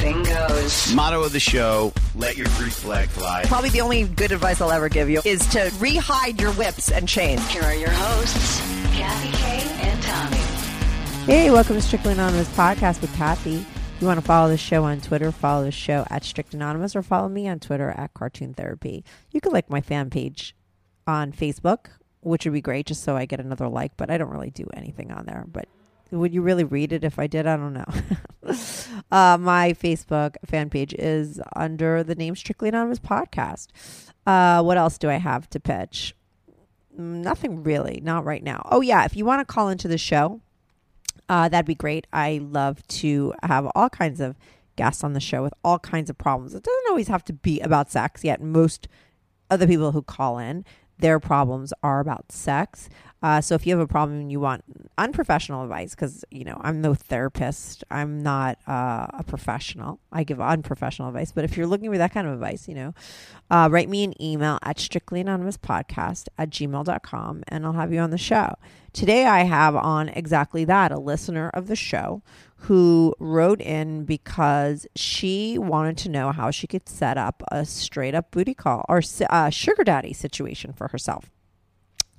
[0.00, 0.94] And anything goes.
[0.94, 3.42] Motto of the show: Let your freak flag fly.
[3.46, 7.08] Probably the only good advice I'll ever give you is to rehide your whips and
[7.08, 7.46] chains.
[7.48, 8.60] Here are your hosts,
[8.96, 10.36] Kathy Kay and Tommy.
[11.26, 13.56] Hey, welcome to Strictly Anonymous Podcast with Kathy.
[13.56, 16.96] If you want to follow the show on Twitter, follow the show at Strict Anonymous
[16.96, 19.04] or follow me on Twitter at Cartoon Therapy.
[19.30, 20.56] You can like my fan page
[21.06, 21.88] on Facebook,
[22.20, 24.66] which would be great just so I get another like, but I don't really do
[24.72, 25.44] anything on there.
[25.46, 25.68] But
[26.10, 27.46] would you really read it if I did?
[27.46, 27.84] I don't know.
[29.10, 33.68] uh, my Facebook fan page is under the name Strictly Anonymous Podcast.
[34.26, 36.14] Uh, what else do I have to pitch?
[36.96, 38.66] Nothing really, not right now.
[38.70, 40.40] Oh, yeah, if you want to call into the show,
[41.28, 42.06] uh, that'd be great.
[42.12, 44.36] I love to have all kinds of
[44.76, 46.54] guests on the show with all kinds of problems.
[46.54, 48.88] It doesn't always have to be about sex, yet most
[49.48, 50.64] of the people who call in,
[50.98, 52.88] their problems are about sex.
[53.22, 54.64] Uh, so if you have a problem and you want
[54.96, 60.00] unprofessional advice, because you know I'm no therapist, I'm not uh, a professional.
[60.10, 61.30] I give unprofessional advice.
[61.32, 62.94] But if you're looking for that kind of advice, you know,
[63.50, 68.18] uh, write me an email at strictlyanonymouspodcast at gmail.com and I'll have you on the
[68.18, 68.54] show.
[68.92, 72.22] Today I have on exactly that a listener of the show
[72.64, 78.14] who wrote in because she wanted to know how she could set up a straight
[78.14, 81.30] up booty call or uh, sugar daddy situation for herself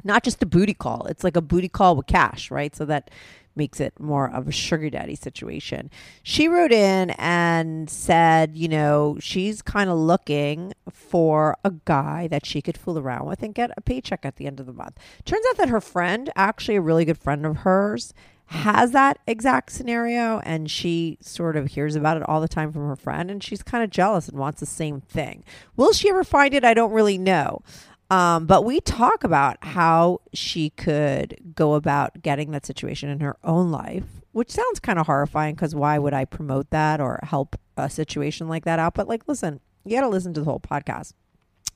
[0.04, 1.06] not just a booty call.
[1.08, 2.76] It's like a booty call with cash, right?
[2.76, 3.10] So that
[3.56, 5.90] makes it more of a sugar daddy situation.
[6.24, 12.46] She wrote in and said, you know, she's kind of looking for a guy that
[12.46, 14.98] she could fool around with and get a paycheck at the end of the month.
[15.26, 18.14] Turns out that her friend, actually a really good friend of hers,
[18.52, 22.86] has that exact scenario and she sort of hears about it all the time from
[22.86, 25.42] her friend and she's kind of jealous and wants the same thing.
[25.78, 26.66] Will she ever find it?
[26.66, 27.62] I don't really know.
[28.12, 33.38] Um, but we talk about how she could go about getting that situation in her
[33.42, 37.56] own life, which sounds kind of horrifying because why would I promote that or help
[37.78, 38.96] a situation like that out?
[38.96, 41.14] But like, listen, you got to listen to the whole podcast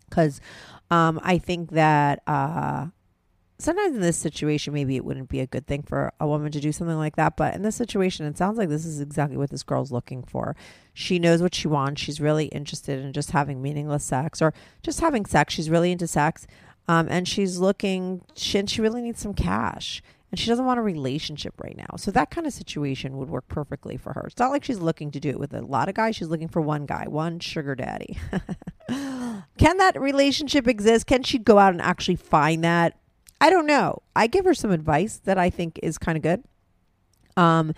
[0.10, 0.42] because
[0.92, 2.88] um, I think that uh,
[3.58, 6.60] sometimes in this situation, maybe it wouldn't be a good thing for a woman to
[6.60, 7.38] do something like that.
[7.38, 10.56] But in this situation, it sounds like this is exactly what this girl's looking for.
[10.94, 12.02] She knows what she wants.
[12.02, 15.54] She's really interested in just having meaningless sex or just having sex.
[15.54, 16.48] She's really into sex.
[16.88, 20.04] Um, and she's looking, she, and she really needs some cash.
[20.32, 21.96] And she doesn't want a relationship right now.
[21.98, 24.26] So that kind of situation would work perfectly for her.
[24.28, 26.16] It's not like she's looking to do it with a lot of guys.
[26.18, 28.18] She's looking for one guy, one sugar daddy.
[28.90, 31.08] Can that relationship exist?
[31.08, 32.98] Can she go out and actually find that?
[33.42, 34.02] I don't know.
[34.16, 36.44] I give her some advice that I think is kind of good.
[37.38, 37.74] Um,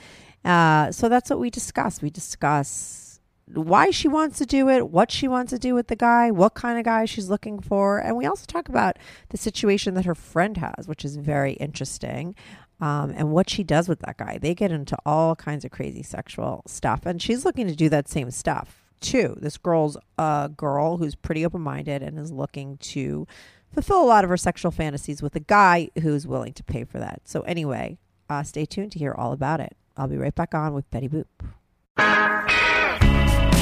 [0.45, 2.01] uh, so that's what we discuss.
[2.01, 3.19] We discuss
[3.53, 6.53] why she wants to do it, what she wants to do with the guy, what
[6.53, 8.97] kind of guy she's looking for, and we also talk about
[9.29, 12.35] the situation that her friend has, which is very interesting.
[12.79, 14.37] Um, and what she does with that guy.
[14.37, 18.07] They get into all kinds of crazy sexual stuff, and she's looking to do that
[18.07, 19.35] same stuff too.
[19.41, 23.27] This girl's a girl who's pretty open minded and is looking to
[23.73, 26.99] fulfill a lot of her sexual fantasies with a guy who's willing to pay for
[26.99, 27.21] that.
[27.25, 27.97] So, anyway,
[28.29, 29.75] uh, stay tuned to hear all about it.
[29.95, 31.25] I'll be right back on with Betty Boop.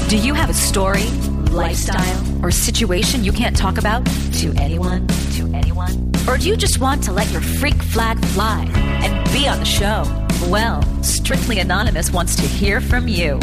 [0.09, 1.05] Do you have a story,
[1.51, 5.07] lifestyle, or situation you can't talk about to anyone?
[5.07, 6.11] To anyone?
[6.27, 9.65] Or do you just want to let your freak flag fly and be on the
[9.65, 10.03] show?
[10.49, 13.39] Well, Strictly Anonymous wants to hear from you.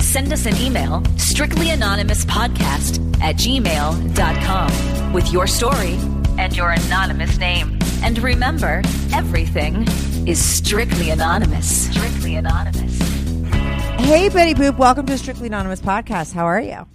[0.00, 5.98] Send us an email, strictlyanonymouspodcast at gmail.com, with your story
[6.38, 7.78] and your anonymous name.
[8.02, 8.82] And remember,
[9.14, 9.86] everything
[10.26, 11.90] is strictly anonymous.
[11.90, 12.98] Strictly anonymous.
[14.00, 14.76] Hey, Betty Boop.
[14.78, 16.32] Welcome to Strictly Anonymous Podcast.
[16.34, 16.86] How are you?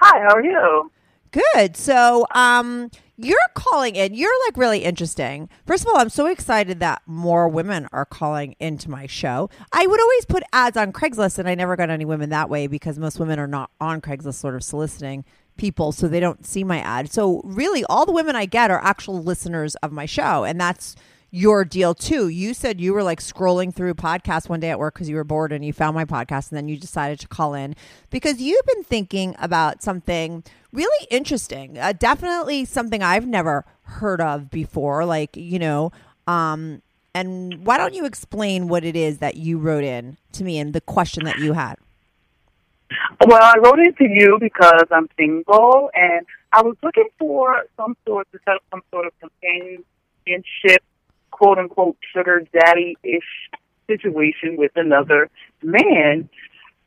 [0.00, 0.90] Hi, how are you?
[1.30, 1.76] Good.
[1.76, 4.14] So, um, you're calling in.
[4.14, 5.48] You're like really interesting.
[5.66, 9.50] First of all, I'm so excited that more women are calling into my show.
[9.72, 12.66] I would always put ads on Craigslist, and I never got any women that way
[12.66, 15.24] because most women are not on Craigslist, sort of soliciting
[15.58, 17.12] people, so they don't see my ad.
[17.12, 20.96] So, really, all the women I get are actual listeners of my show, and that's
[21.30, 22.28] your deal too.
[22.28, 25.24] You said you were like scrolling through podcasts one day at work because you were
[25.24, 27.76] bored and you found my podcast and then you decided to call in
[28.10, 31.78] because you've been thinking about something really interesting.
[31.78, 35.04] Uh, definitely something I've never heard of before.
[35.04, 35.92] Like, you know,
[36.26, 36.82] um,
[37.14, 40.72] and why don't you explain what it is that you wrote in to me and
[40.72, 41.76] the question that you had?
[43.26, 47.96] Well, I wrote it to you because I'm single and I was looking for some
[48.06, 50.82] sort to set up some sort of companionship
[51.30, 53.50] quote unquote sugar daddy ish
[53.86, 55.28] situation with another
[55.62, 56.28] man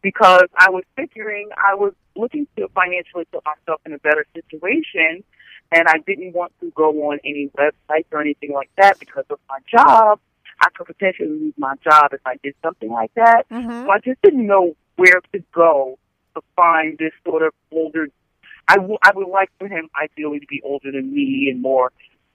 [0.04, 5.24] because I was figuring I was looking to financially put myself in a better situation
[5.72, 9.40] and I didn't want to go on any websites or anything like that because of
[9.50, 10.20] my job.
[10.62, 13.50] I could potentially lose my job if I did something like that.
[13.50, 13.86] Mhm.
[13.86, 15.98] So I just didn't know where to go
[16.36, 18.08] to find this sort of older.
[18.68, 21.92] I, w- I would like for him ideally to be older than me and more,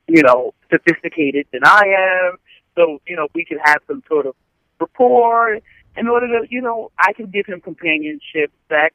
[0.09, 1.83] you know, sophisticated than I
[2.27, 2.37] am.
[2.75, 4.35] So, you know, we could have some sort of
[4.81, 5.59] rapport
[5.97, 8.95] in order to, you know, I can give him companionship, sex,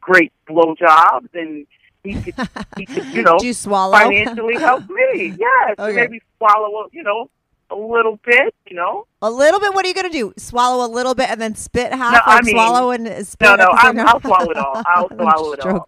[0.00, 1.66] great blowjobs, and
[2.02, 2.34] he could,
[2.76, 3.92] he could, you know, you swallow?
[3.98, 5.34] financially help me.
[5.38, 5.94] Yes, Okay.
[5.96, 7.30] maybe swallow, you know,
[7.70, 9.06] a little bit, you know.
[9.22, 9.72] A little bit.
[9.74, 10.34] What are you going to do?
[10.36, 12.12] Swallow a little bit and then spit half?
[12.12, 13.46] No, I mean- swallow and spit?
[13.48, 14.00] No, no, I'll.
[14.08, 14.82] I'll swallow it all.
[14.86, 15.86] I'll I'm swallow it all.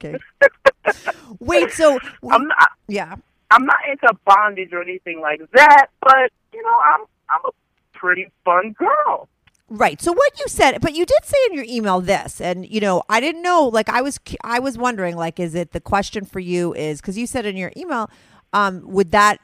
[1.41, 1.99] Wait, so
[2.31, 3.17] I'm not, yeah.
[3.51, 7.01] I'm not into bondage or anything like that, but you know, I'm,
[7.31, 7.51] I'm a
[7.99, 9.29] pretty fun girl.
[9.69, 10.01] Right.
[10.01, 13.03] So what you said, but you did say in your email this, and you know,
[13.09, 13.67] I didn't know.
[13.67, 17.19] Like, I was, I was wondering, like, is it the question for you is because
[17.19, 18.09] you said in your email,
[18.53, 19.41] um, would that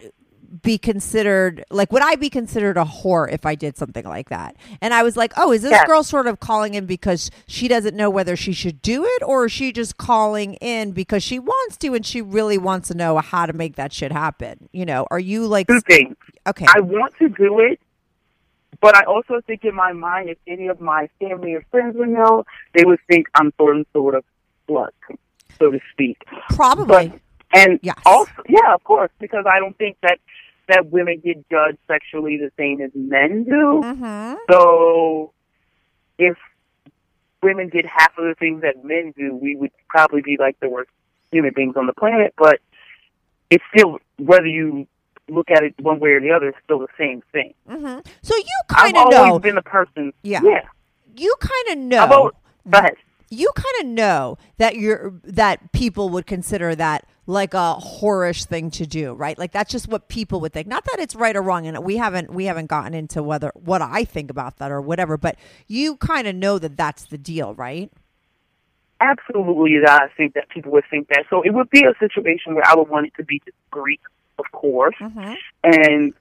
[0.60, 4.56] be considered like would I be considered a whore if I did something like that?
[4.82, 7.96] And I was like, oh, is this girl sort of calling in because she doesn't
[7.96, 11.78] know whether she should do it, or is she just calling in because she wants
[11.78, 14.68] to and she really wants to know how to make that shit happen?
[14.72, 16.16] You know, are you like Two things.
[16.46, 16.66] okay?
[16.68, 17.80] I want to do it,
[18.80, 22.08] but I also think in my mind, if any of my family or friends would
[22.08, 24.24] know, they would think I'm sort of sort of
[24.68, 24.90] slut,
[25.58, 26.24] so to speak.
[26.50, 27.08] Probably.
[27.08, 27.20] But
[27.54, 27.98] and Yes.
[28.06, 30.18] also, yeah, of course, because I don't think that
[30.68, 33.82] that women get judged sexually the same as men do.
[33.84, 34.34] mm-hmm.
[34.50, 35.32] So
[36.18, 36.36] if
[37.42, 40.68] women did half of the things that men do, we would probably be like the
[40.68, 40.90] worst
[41.30, 42.32] human beings on the planet.
[42.38, 42.60] But
[43.50, 44.86] it's still whether you
[45.28, 47.54] look at it one way or the other, it's still the same thing.
[47.68, 48.00] Mm-hmm.
[48.22, 49.22] So you kind of know.
[49.22, 50.12] I've always been the person.
[50.22, 50.40] Yeah.
[50.42, 50.62] yeah.
[51.16, 52.06] You kind of know.
[52.06, 52.32] always,
[52.68, 52.94] go ahead.
[53.30, 58.70] you kind of know that you're that people would consider that like a whorish thing
[58.72, 59.38] to do, right?
[59.38, 60.66] Like that's just what people would think.
[60.66, 63.80] Not that it's right or wrong, and we haven't we haven't gotten into whether what
[63.80, 65.16] I think about that or whatever.
[65.16, 65.36] But
[65.66, 67.90] you kind of know that that's the deal, right?
[69.00, 71.24] Absolutely, that I think that people would think that.
[71.30, 74.00] So it would be a situation where I would want it to be discreet,
[74.38, 75.34] of course, Mm-hmm.
[75.64, 76.14] and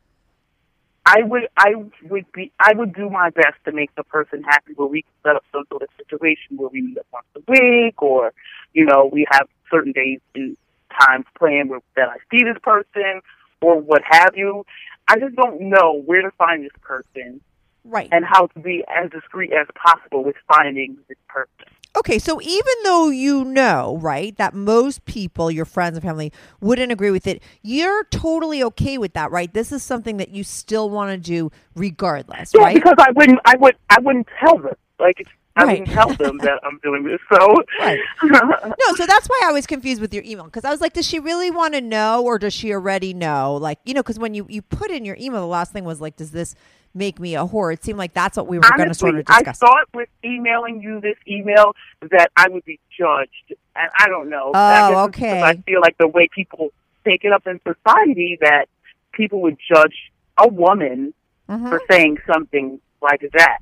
[1.05, 1.73] I would I
[2.09, 5.11] would be I would do my best to make the person happy where we can
[5.23, 8.33] set up some sort of situation where we meet up once a week or
[8.73, 10.55] you know we have certain days and
[10.99, 13.21] times planned where that I see this person
[13.61, 14.65] or what have you.
[15.07, 17.41] I just don't know where to find this person
[17.83, 18.09] Right.
[18.11, 21.49] and how to be as discreet as possible with finding this person.
[21.97, 26.91] Okay, so even though you know, right, that most people, your friends and family, wouldn't
[26.91, 29.53] agree with it, you're totally okay with that, right?
[29.53, 32.75] This is something that you still want to do regardless, Yeah, right?
[32.75, 34.73] because I wouldn't I would I wouldn't tell them.
[34.99, 35.27] Like
[35.57, 35.79] I Right.
[35.81, 37.19] wouldn't tell them that I'm doing this.
[37.31, 37.99] So Right.
[38.23, 41.05] No, so that's why I was confused with your email because I was like, does
[41.05, 43.55] she really want to know or does she already know?
[43.55, 45.99] Like, you know, because when you, you put in your email, the last thing was
[45.99, 46.55] like, does this
[46.93, 47.73] make me a whore?
[47.73, 50.81] It seemed like that's what we were going to sort of I thought with emailing
[50.81, 54.51] you this email that I would be judged, and I don't know.
[54.53, 55.41] Oh, I okay.
[55.41, 56.71] I feel like the way people
[57.05, 58.65] take it up in society that
[59.11, 61.13] people would judge a woman
[61.49, 61.69] Mhm.
[61.69, 63.57] for saying something like that.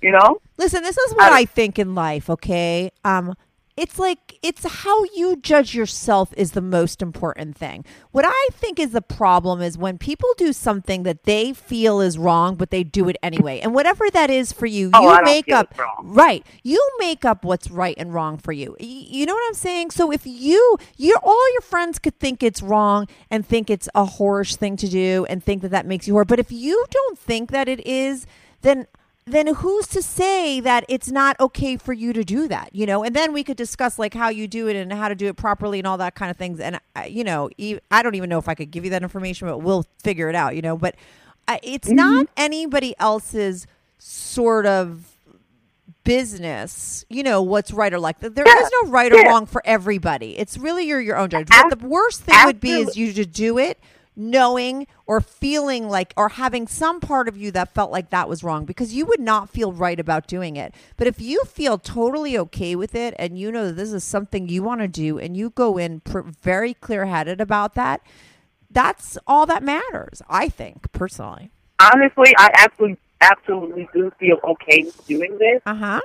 [0.00, 0.40] You know?
[0.56, 2.90] Listen, this is what I- I think in life, okay?
[3.04, 3.34] Um
[3.78, 7.84] it's like it's how you judge yourself is the most important thing.
[8.10, 12.18] What I think is the problem is when people do something that they feel is
[12.18, 13.60] wrong but they do it anyway.
[13.60, 16.44] And whatever that is for you, Oh, you make up right.
[16.64, 18.76] You make up what's right and wrong for you.
[18.80, 19.92] You know what I'm saying?
[19.92, 24.04] So if you your all your friends could think it's wrong and think it's a
[24.04, 27.18] whorish thing to do and think that that makes you whore, but if you don't
[27.18, 28.26] think that it is,
[28.62, 28.88] then
[29.32, 33.02] then who's to say that it's not okay for you to do that you know?
[33.04, 35.36] And then we could discuss like how you do it and how to do it
[35.36, 36.60] properly and all that kind of things.
[36.60, 39.46] And you know e- i don't even know if i could give you that information
[39.48, 40.76] but we'll figure it out you know?
[40.76, 40.94] But
[41.46, 43.66] uh, it's not anybody else's
[43.98, 45.04] sort of
[46.04, 48.18] business you know what's right or like.
[48.20, 48.68] There is Yeah.
[48.82, 49.28] no right or Yeah.
[49.28, 50.38] wrong for everybody.
[50.38, 51.52] It's really your your own judgment.
[51.52, 53.78] Ab- the worst thing would be is you to do it
[54.18, 58.42] knowing or feeling like or having some part of you that felt like that was
[58.42, 62.36] wrong because you would not feel right about doing it but if you feel totally
[62.36, 65.36] okay with it and you know that this is something you want to do and
[65.36, 68.00] you go in pr- very clear-headed about that
[68.70, 75.06] that's all that matters i think personally Honestly, I absolutely absolutely do feel okay with
[75.06, 75.62] doing this.
[75.64, 76.00] uh-huh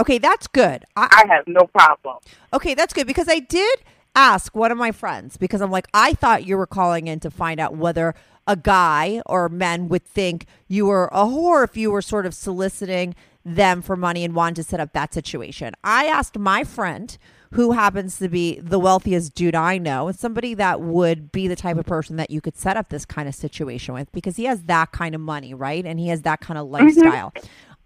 [0.00, 2.18] okay that's good I, I have no problem.
[2.52, 3.80] Okay, that's good because I did
[4.14, 7.30] ask one of my friends because I'm like, I thought you were calling in to
[7.30, 8.14] find out whether
[8.46, 12.34] a guy or men would think you were a whore if you were sort of
[12.34, 13.14] soliciting
[13.44, 15.74] them for money and wanted to set up that situation.
[15.82, 17.16] I asked my friend
[17.52, 21.56] who happens to be the wealthiest dude I know, and somebody that would be the
[21.56, 24.44] type of person that you could set up this kind of situation with because he
[24.44, 25.84] has that kind of money, right?
[25.84, 26.84] And he has that kind of mm-hmm.
[26.84, 27.34] lifestyle.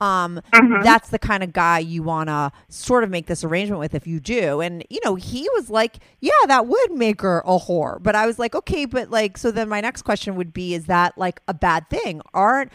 [0.00, 0.42] Um,
[0.82, 4.06] that's the kind of guy you want to sort of make this arrangement with if
[4.06, 4.60] you do.
[4.60, 8.02] And, you know, he was like, yeah, that would make her a whore.
[8.02, 10.84] But I was like, okay, but like, so then my next question would be, is
[10.86, 12.20] that like a bad thing?
[12.34, 12.72] Aren't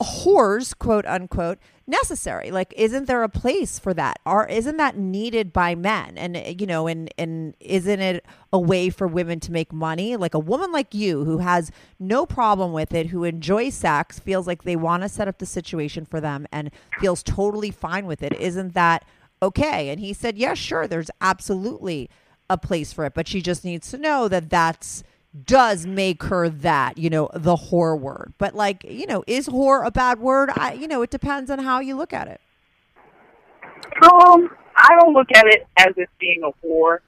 [0.00, 2.50] whores, quote unquote, necessary?
[2.50, 4.18] Like, isn't there a place for that?
[4.24, 6.16] Or isn't that needed by men?
[6.16, 10.16] And uh, you know, and and isn't it a way for women to make money?
[10.16, 14.46] Like a woman like you who has no problem with it, who enjoys sex, feels
[14.46, 16.70] like they want to set up the situation for them and
[17.00, 18.32] feels totally fine with it.
[18.34, 19.04] Isn't that
[19.42, 19.88] okay?
[19.88, 20.86] And he said, yeah, sure.
[20.86, 22.08] There's absolutely
[22.48, 25.02] a place for it, but she just needs to know that that's
[25.44, 28.34] does make her that, you know, the whore word.
[28.38, 30.50] But like, you know, is whore a bad word?
[30.54, 32.40] I, you know, it depends on how you look at it.
[34.02, 36.98] Um, I don't look at it as it being a whore.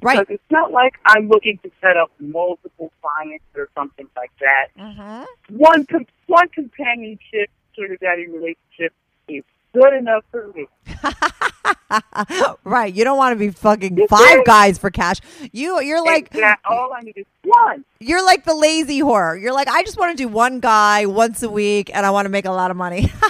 [0.00, 0.20] Right.
[0.20, 4.68] Because it's not like I'm looking to set up multiple clients or something like that.
[4.78, 5.56] Mm-hmm.
[5.56, 8.92] One com- one companionship, sugar daddy relationship
[9.28, 9.42] is
[9.72, 10.66] good enough for me.
[12.64, 12.92] right.
[12.92, 15.18] You don't want to be fucking five guys for cash.
[15.52, 16.34] You you're like
[16.64, 17.84] all I need is one.
[18.00, 19.40] you're like the lazy whore.
[19.40, 22.26] You're like I just want to do one guy once a week and I want
[22.26, 23.12] to make a lot of money.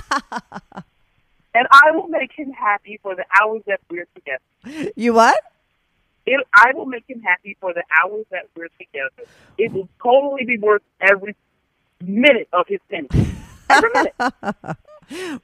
[1.54, 4.92] And I will make him happy for the hours that we're together.
[4.95, 5.37] you what?
[6.25, 9.28] It, I will make him happy for the hours that we're together.
[9.57, 11.35] It will totally be worth every
[12.00, 13.09] minute of his penny.
[13.68, 14.14] Every minute.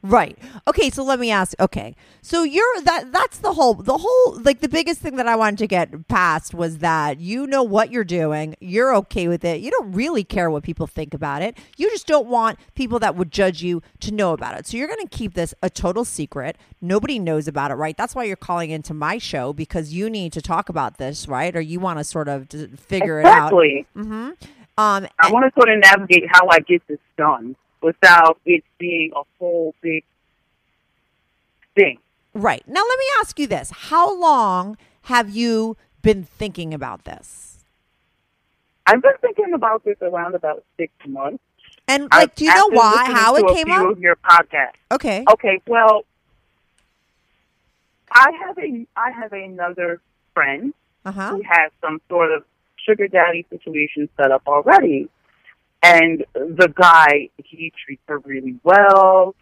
[0.03, 0.39] Right.
[0.69, 1.59] Okay, so let me ask.
[1.59, 1.97] Okay.
[2.21, 5.59] So you're that that's the whole the whole like the biggest thing that I wanted
[5.59, 8.57] to get past was that you know what you're doing.
[8.61, 9.61] You're okay with it.
[9.61, 11.57] You don't really care what people think about it.
[11.77, 14.67] You just don't want people that would judge you to know about it.
[14.67, 16.57] So you're going to keep this a total secret.
[16.81, 17.97] Nobody knows about it, right?
[17.97, 21.55] That's why you're calling into my show because you need to talk about this, right?
[21.55, 23.87] Or you want to sort of figure exactly.
[23.95, 24.05] it out.
[24.05, 24.31] Mm-hmm.
[24.77, 27.55] Um I want to sort of navigate how I get this done
[27.85, 30.05] without it being a whole big
[31.75, 31.99] thing.
[32.33, 32.63] Right.
[32.67, 33.71] Now, let me ask you this.
[33.71, 37.65] How long have you been thinking about this?
[38.87, 41.43] I've been thinking about this around about six months.
[41.87, 43.05] And, I've- like, do you know why?
[43.11, 43.99] How it came up?
[43.99, 44.73] Your podcast.
[44.93, 45.25] Okay.
[45.31, 46.05] Okay, well,
[48.13, 50.01] I have a I have another
[50.35, 50.73] friend
[51.05, 51.31] Uh huh.
[51.31, 52.45] who has some sort of
[52.87, 55.09] sugar daddy situation set up already.
[55.85, 59.35] And the guy, he treats her really well.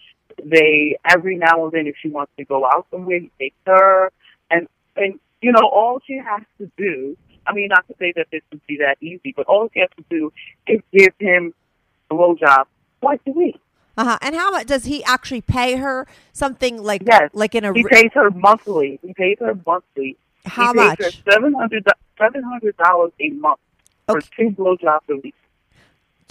[0.45, 4.11] They every now and then, if she wants to go out somewhere, he takes her.
[4.51, 7.17] And and you know, all she has to do.
[7.47, 9.89] I mean, not to say that this would be that easy, but all she has
[9.97, 10.33] to do
[10.67, 11.55] is give him
[12.11, 12.65] a blowjob
[13.01, 13.61] twice a week.
[13.97, 14.19] Uh huh.
[14.21, 16.07] And how much does he actually pay her?
[16.33, 17.31] Something like Yes.
[17.35, 18.99] like in a He pays her monthly.
[19.03, 20.17] He pays her monthly.
[20.47, 21.23] how he much?
[21.31, 21.87] seven hundred
[22.19, 23.61] seven hundred dollars a month
[24.09, 24.29] for Okay.
[24.37, 25.35] two blowjobs a week.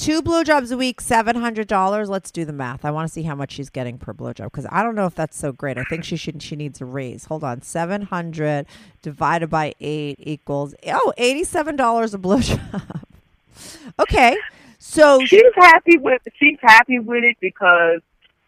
[0.02, 2.10] Two blowjobs a week, seven hundred dollars.
[2.10, 2.84] Let's do the math.
[2.86, 5.14] I want to see how much she's getting per blowjob because I don't know if
[5.14, 5.78] that's so great.
[5.78, 6.42] I think she should.
[6.42, 7.26] She needs a raise.
[7.26, 8.66] Hold on, seven hundred
[9.04, 13.06] divided by eight equals oh eighty-seven dollars a blowjob.
[14.00, 14.36] okay,
[14.80, 18.02] so She's happy with she's happy with it because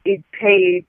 [0.05, 0.87] it paid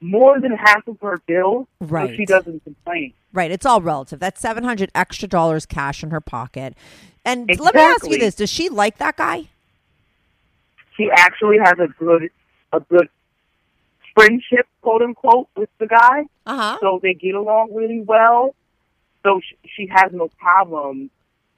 [0.00, 2.10] more than half of her bill, Right.
[2.10, 3.12] so she doesn't complain.
[3.32, 4.20] Right, it's all relative.
[4.20, 6.76] That's seven hundred extra dollars cash in her pocket.
[7.28, 9.44] And let me ask you this: Does she like that guy?
[10.96, 12.30] She actually has a good
[12.72, 13.08] a good
[14.14, 16.24] friendship, quote unquote, with the guy.
[16.46, 16.78] Uh huh.
[16.80, 18.54] So they get along really well.
[19.22, 21.10] So she, she has no problem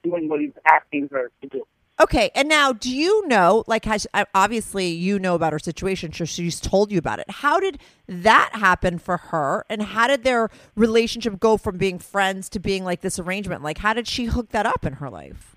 [0.03, 1.65] doing what he's asking her to do.
[2.01, 3.63] Okay, and now do you know?
[3.67, 7.31] Like, has uh, obviously you know about her situation, so she's told you about it.
[7.31, 12.49] How did that happen for her, and how did their relationship go from being friends
[12.51, 13.63] to being like this arrangement?
[13.63, 15.57] Like, how did she hook that up in her life?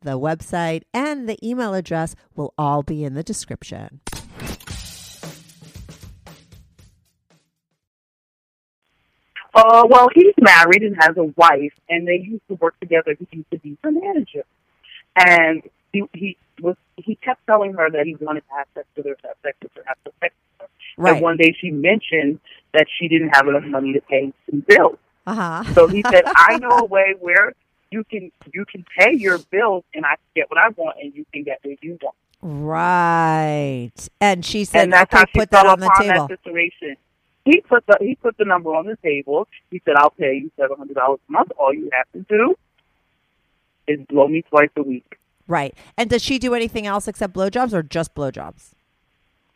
[0.00, 4.00] the website, and the email address will all be in the description.
[9.54, 13.16] Uh, well, he's married and has a wife, and they used to work together.
[13.18, 14.44] He used to be her manager,
[15.16, 15.62] and
[15.92, 19.22] he he was he kept telling her that he wanted access to have sex with
[19.22, 20.68] her, have sex with her, have sex with her.
[20.96, 21.14] Right.
[21.14, 22.40] And one day she mentioned
[22.72, 24.98] that she didn't have enough money to pay some bills.
[25.26, 25.74] Uh huh.
[25.74, 27.54] So he said, "I know a way where
[27.90, 31.14] you can you can pay your bills, and I can get what I want, and
[31.14, 33.90] you can get what you want." Right.
[34.20, 36.28] And she said, and that's okay, how she put that on the table.
[36.28, 36.96] that situation.
[37.44, 39.48] He put the he put the number on the table.
[39.70, 41.50] He said, "I'll pay you seven hundred dollars a month.
[41.58, 42.54] All you have to do
[43.86, 45.16] is blow me twice a week."
[45.46, 45.74] Right.
[45.96, 48.72] And does she do anything else except blowjobs or just blowjobs?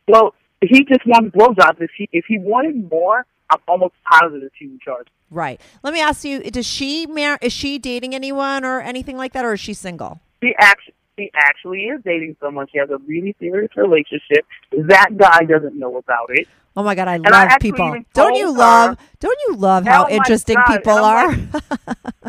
[0.09, 1.81] Well, he just wanted blowjobs.
[1.81, 5.07] If he if he wanted more, I'm almost positive she would charge.
[5.33, 5.61] Right.
[5.83, 9.45] Let me ask you: Does she mar- Is she dating anyone or anything like that,
[9.45, 10.21] or is she single?
[10.43, 12.67] She actually she actually is dating someone.
[12.71, 14.47] She has a really serious relationship.
[14.73, 16.49] That guy doesn't know about it.
[16.77, 17.97] Oh my god, I I love actually people.
[18.15, 18.99] Don't you her- love?
[19.21, 21.29] Don't you love how Oh interesting God, people are?
[21.31, 21.51] I'm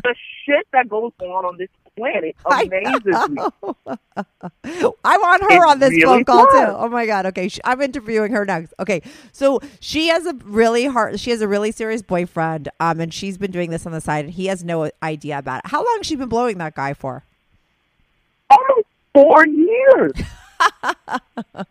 [0.03, 3.41] The shit that goes on on this planet I amazes me.
[5.03, 6.75] I want her It on this really phone call too.
[6.77, 7.25] Oh my god.
[7.27, 8.73] Okay, I'm interviewing her next.
[8.79, 11.19] Okay, so she has a really hard.
[11.19, 12.69] She has a really serious boyfriend.
[12.79, 15.63] Um, and she's been doing this on the side, and he has no idea about
[15.65, 15.69] it.
[15.71, 17.23] How long has she been blowing that guy for?
[18.49, 20.11] almost four years.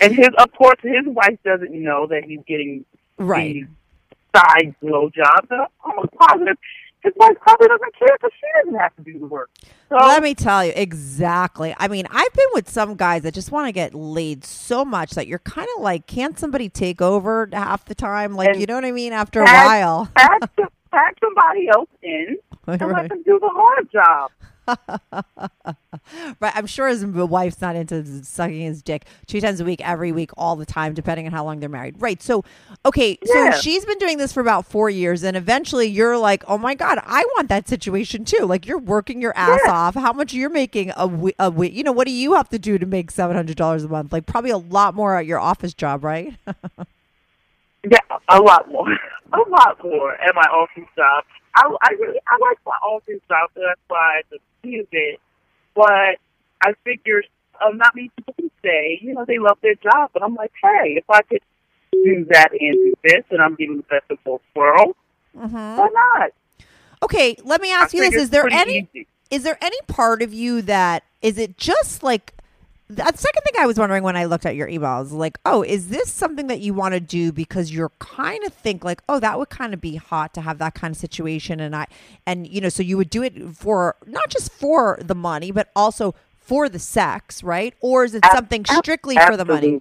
[0.00, 2.84] and his, of course, his wife doesn't know that he's getting
[3.18, 3.54] Right.
[3.54, 3.66] these
[4.34, 5.50] side blowjobs.
[5.50, 6.56] I'm almost positive
[7.02, 9.50] his wife probably doesn't care because she doesn't have to do the work.
[9.88, 11.74] So Let me tell you exactly.
[11.78, 15.12] I mean, I've been with some guys that just want to get laid so much
[15.12, 18.34] that you're kind of like, can't somebody take over half the time?
[18.34, 19.12] Like, you know what I mean?
[19.12, 20.08] After a while.
[20.56, 22.92] some- pack somebody else in and Right.
[23.02, 24.30] let them do the hard job.
[26.40, 26.52] Right.
[26.56, 30.30] I'm sure his wife's not into sucking his dick two times a week, every week,
[30.36, 31.94] all the time, depending on how long they're married.
[32.00, 32.20] Right.
[32.20, 32.44] So,
[32.84, 33.18] okay.
[33.24, 33.52] Yeah.
[33.52, 36.74] So she's been doing this for about four years, and eventually you're like, oh my
[36.74, 38.44] God, I want that situation too.
[38.46, 39.72] Like you're working your ass Yeah.
[39.72, 39.94] off.
[39.94, 41.36] How much you're making a week?
[41.38, 41.72] A week?
[41.72, 44.12] You know, what do you have to do to make seven hundred dollars a month?
[44.12, 46.34] Like probably a lot more at your office job, right?
[47.90, 47.98] Yeah,
[48.28, 48.86] a lot more.
[49.32, 51.24] A lot more at my office job.
[51.54, 55.20] I, I really, I like my office job, so that's why I abuse it.
[55.74, 56.18] But
[56.64, 57.22] I figure
[57.64, 60.10] um, not many people can say, you know, they love their job.
[60.12, 61.40] But I'm like, hey, if I could
[61.92, 64.96] do that and do this, and I'm getting the best of both worlds,
[65.36, 65.76] Mm-hmm.
[65.78, 66.30] why not?
[67.02, 67.36] Okay.
[67.42, 68.88] Let me ask I you this: Is there any?
[68.92, 69.06] easy.
[69.30, 72.34] is there any part of you that is it just like
[72.94, 75.88] the second thing I was wondering when I looked at your emails, like, oh, is
[75.88, 79.38] this something that you want to do because you're kind of think like, oh, that
[79.38, 81.86] would kind of be hot to have that kind of situation, and I,
[82.26, 85.70] and you know, so you would do it for not just for the money, but
[85.74, 87.74] also for the sex, right?
[87.80, 89.80] Or is it something strictly for the money?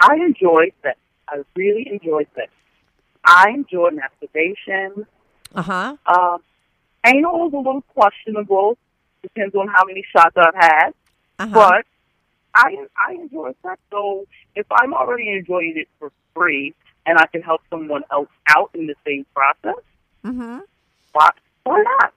[0.00, 0.98] I enjoy sex.
[1.28, 2.50] I really enjoy sex.
[3.24, 5.06] I enjoy masturbation.
[5.54, 5.96] Uh huh.
[6.06, 6.38] Um,
[7.06, 8.76] anal is a little questionable.
[9.22, 10.90] Depends on how many shots I've had.
[11.38, 11.52] Uh huh.
[11.54, 11.86] But
[12.54, 12.76] I
[13.08, 13.80] I enjoy sex.
[13.90, 16.74] So if I'm already enjoying it for free
[17.06, 19.82] and I can help someone else out in the same process,
[20.24, 20.58] Mm-hmm.
[21.12, 21.30] why
[21.64, 22.12] why not?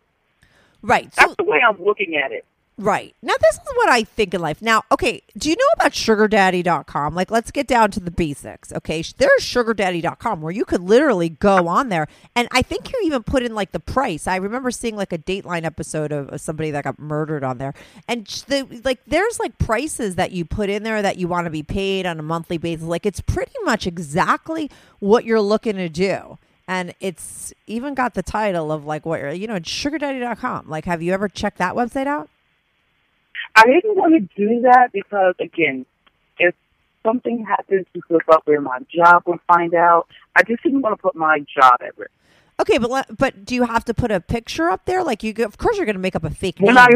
[0.82, 1.14] Right.
[1.16, 2.46] So That's the way I'm looking at it.
[2.78, 3.16] Right.
[3.22, 4.62] Now, this is what I think in life.
[4.62, 7.16] Now, okay, do you know about sugardaddy.com?
[7.16, 9.02] Like, let's get down to the basics, okay?
[9.18, 12.10] There's sugardaddy.com where you could literally go on there.
[12.36, 14.28] And I think you even put in like the price.
[14.28, 17.74] I remember seeing like a Dateline episode of, of somebody that got murdered on there.
[18.10, 21.52] And the, like, there's like prices that you put in there that you want to
[21.52, 22.86] be paid on a monthly basis.
[22.86, 26.38] Like, it's pretty much exactly what you're looking to do.
[26.68, 30.68] And it's even got the title of like what you're, you know, sugardaddy.com.
[30.68, 32.30] Like, have you ever checked that website out?
[33.56, 35.86] I didn't want to do that because again,
[36.38, 36.54] if
[37.06, 40.98] something happens to slip up where my job will find out, I just didn't want
[40.98, 42.12] to put my job at risk.
[42.60, 45.04] Okay, but but do you have to put a picture up there?
[45.04, 46.84] Like you, go, of course, you're going to make up a fake When name.
[46.84, 46.90] I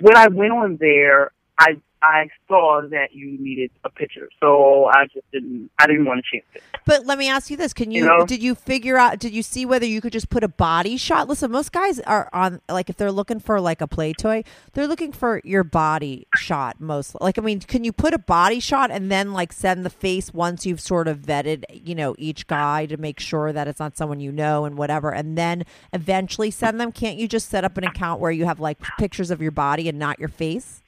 [0.00, 5.06] when I went on there, I I saw that you needed a picture, so I
[5.06, 5.70] just didn't.
[5.80, 6.62] I didn't want to chance it.
[6.84, 8.26] but let me ask you this: Can you, You know?
[8.26, 9.18] did you figure out?
[9.18, 11.28] Did you see whether you could just put a body shot?
[11.28, 14.86] Listen, most guys are on like if they're looking for like a play toy, they're
[14.86, 16.80] looking for your body shot.
[16.80, 17.18] mostly.
[17.20, 20.32] like I mean, can you put a body shot and then like send the face
[20.32, 23.96] once you've sort of vetted, you know, each guy to make sure that it's not
[23.96, 26.92] someone you know and whatever, and then eventually send them?
[26.92, 29.88] Can't you just set up an account where you have like pictures of your body
[29.88, 30.82] and not your face?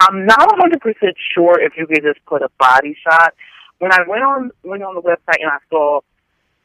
[0.00, 3.34] I'm not 100 percent sure if you could just put a body shot.
[3.78, 6.00] When I went on went on the website and I saw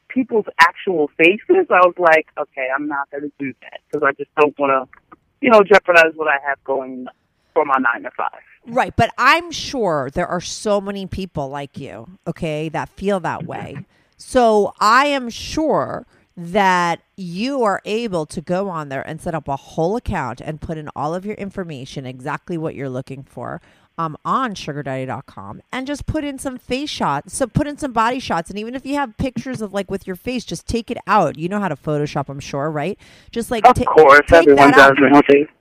[0.08, 4.12] people's actual faces, I was like, okay, I'm not going to do that because I
[4.12, 7.06] just don't want to, you know, jeopardize what I have going
[7.52, 8.40] for my nine to five.
[8.66, 13.44] Right, but I'm sure there are so many people like you, okay, that feel that
[13.44, 13.84] way.
[14.16, 19.46] So I am sure that you are able to go on there and set up
[19.46, 23.60] a whole account and put in all of your information, exactly what you're looking for.
[23.96, 27.32] Um, on sugardaddy.com and just put in some face shots.
[27.36, 28.50] So put in some body shots.
[28.50, 31.38] And even if you have pictures of like with your face, just take it out.
[31.38, 32.98] You know how to Photoshop, I'm sure, right?
[33.30, 34.96] Just like Of ta- course, take everyone does.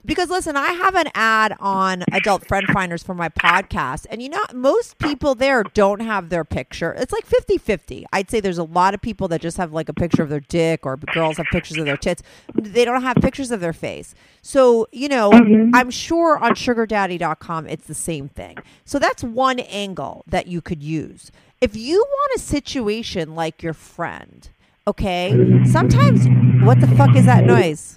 [0.03, 4.29] Because listen, I have an ad on Adult Friend Finders for my podcast, and you
[4.29, 6.91] know, most people there don't have their picture.
[6.93, 8.05] It's like 50 50.
[8.11, 10.41] I'd say there's a lot of people that just have like a picture of their
[10.41, 12.21] dick, or girls have pictures of their tits.
[12.55, 14.13] They don't have pictures of their face.
[14.41, 15.31] So, you know,
[15.73, 18.57] I'm sure on sugardaddy.com it's the same thing.
[18.85, 21.31] So that's one angle that you could use.
[21.61, 24.49] If you want a situation like your friend,
[24.87, 25.31] okay,
[25.65, 26.27] sometimes,
[26.65, 27.95] what the fuck is that noise?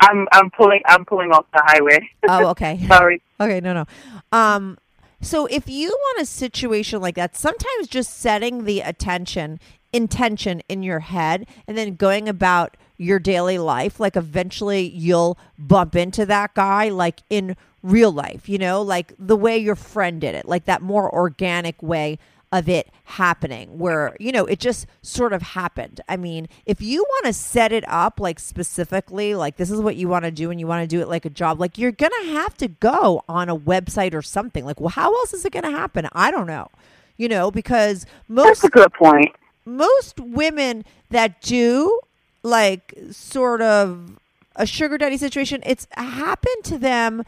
[0.00, 2.08] I'm I'm pulling I'm pulling off the highway.
[2.28, 2.84] Oh, okay.
[2.88, 3.22] Sorry.
[3.38, 3.84] Okay, no, no.
[4.32, 4.78] Um,
[5.20, 9.60] so if you want a situation like that, sometimes just setting the attention,
[9.92, 15.94] intention in your head, and then going about your daily life, like eventually you'll bump
[15.96, 20.34] into that guy, like in real life, you know, like the way your friend did
[20.34, 22.18] it, like that more organic way
[22.52, 26.00] of it happening where you know it just sort of happened.
[26.08, 29.96] I mean if you want to set it up like specifically like this is what
[29.96, 31.90] you want to do and you want to do it like a job like you're
[31.90, 34.64] gonna have to go on a website or something.
[34.64, 36.08] Like well how else is it gonna happen?
[36.12, 36.68] I don't know
[37.16, 39.34] you know because That's most a good point.
[39.64, 42.00] most women that do
[42.44, 44.18] like sort of
[44.54, 47.24] a sugar daddy situation it's happened to them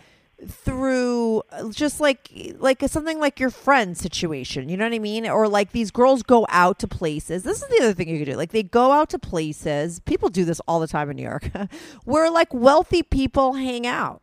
[0.47, 5.27] through just like like something like your friend situation you know what i mean?
[5.27, 7.43] Or like these girls go out to places.
[7.43, 10.01] This is the other thing you could do like they go out to places.
[10.01, 11.51] People do this all the time in new york
[12.05, 14.23] where like wealthy people hang out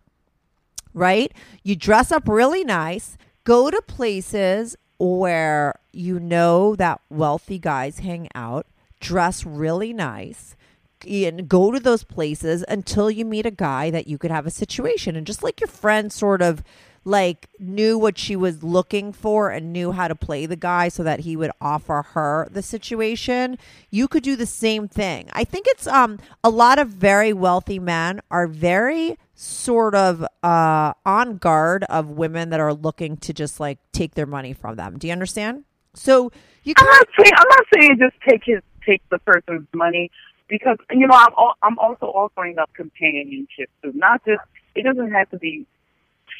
[0.95, 1.32] right?
[1.62, 8.30] You dress up really nice, go to places where you know that wealthy guys hang
[8.34, 8.65] out,
[8.99, 10.56] dress really nice,
[11.05, 14.51] and go to those places until you meet a guy that you could have a
[14.51, 15.15] situation.
[15.15, 16.63] And just like your friend sort of
[17.05, 21.03] like knew what she was looking for and knew how to play the guy so
[21.03, 23.57] that he would offer her the situation
[23.91, 25.29] you could do the same thing.
[25.31, 30.93] I think it's um a lot of very wealthy men are very sort of uh
[31.05, 34.97] on guard of women that are looking to just like take their money from them.
[34.97, 35.63] Do you understand?
[35.93, 36.31] So
[36.63, 40.09] you I'm not saying I'm not saying just take his take the person's money
[40.47, 43.91] because you know I'm al- I'm also offering up companionship too.
[43.93, 44.41] Not just
[44.75, 45.65] it doesn't have to be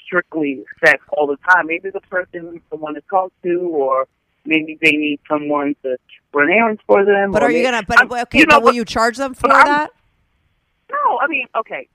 [0.06, 1.68] strictly sex all the time.
[1.68, 4.08] Maybe the person needs someone to talk to, or
[4.46, 5.98] maybe they need someone to
[6.34, 7.32] run errands for them.
[7.32, 9.48] but are you gonna but I'm- okay you know, but will you charge them for
[9.48, 9.89] that
[10.91, 11.88] No, I mean, okay,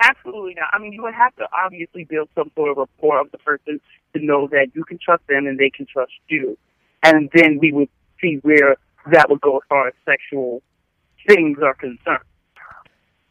[0.00, 0.70] absolutely not.
[0.72, 3.80] I mean, you would have to obviously build some sort of rapport of the person
[4.14, 6.58] to know that you can trust them and they can trust you,
[7.02, 7.88] and then we would
[8.20, 8.76] see where
[9.12, 10.62] that would go as far as sexual
[11.28, 12.24] things are concerned.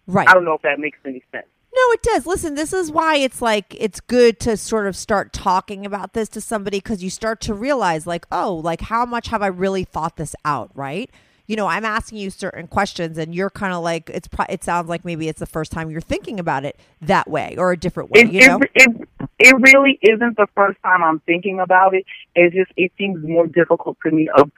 [0.05, 1.47] right I don't know if that makes any sense.
[1.77, 2.25] No, it does.
[2.25, 6.27] Listen, this is why it's like it's good to sort of start talking about this
[6.29, 9.83] to somebody because you start to realize, like, oh, like how much have I really
[9.83, 11.11] thought this out, right?
[11.45, 14.27] You know, I'm asking you certain questions, and you're kind of like, it's.
[14.27, 17.55] Pro- it sounds like maybe it's the first time you're thinking about it that way
[17.57, 18.21] or a different way.
[18.21, 22.05] It, you know, it, it, it really isn't the first time I'm thinking about it.
[22.33, 24.51] It's just it seems more difficult to me of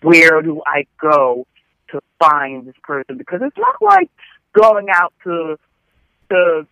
[0.00, 1.46] where do I go
[1.92, 4.10] to find this person because it's not like
[4.52, 5.56] going out to
[6.30, 6.66] to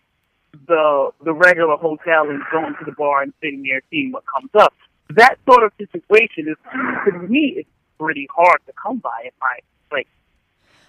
[0.67, 4.51] the the regular hotel and going to the bar and sitting there seeing what comes
[4.55, 4.73] up.
[5.11, 6.57] That sort of situation is
[7.05, 9.59] to me it's pretty hard to come by if I
[9.91, 10.07] like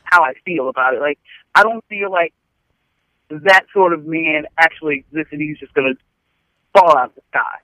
[0.04, 1.00] how I feel about it.
[1.00, 1.18] Like
[1.54, 2.32] I don't feel like
[3.30, 5.94] that sort of man actually exists and he's just gonna
[6.74, 7.58] fall out of the sky.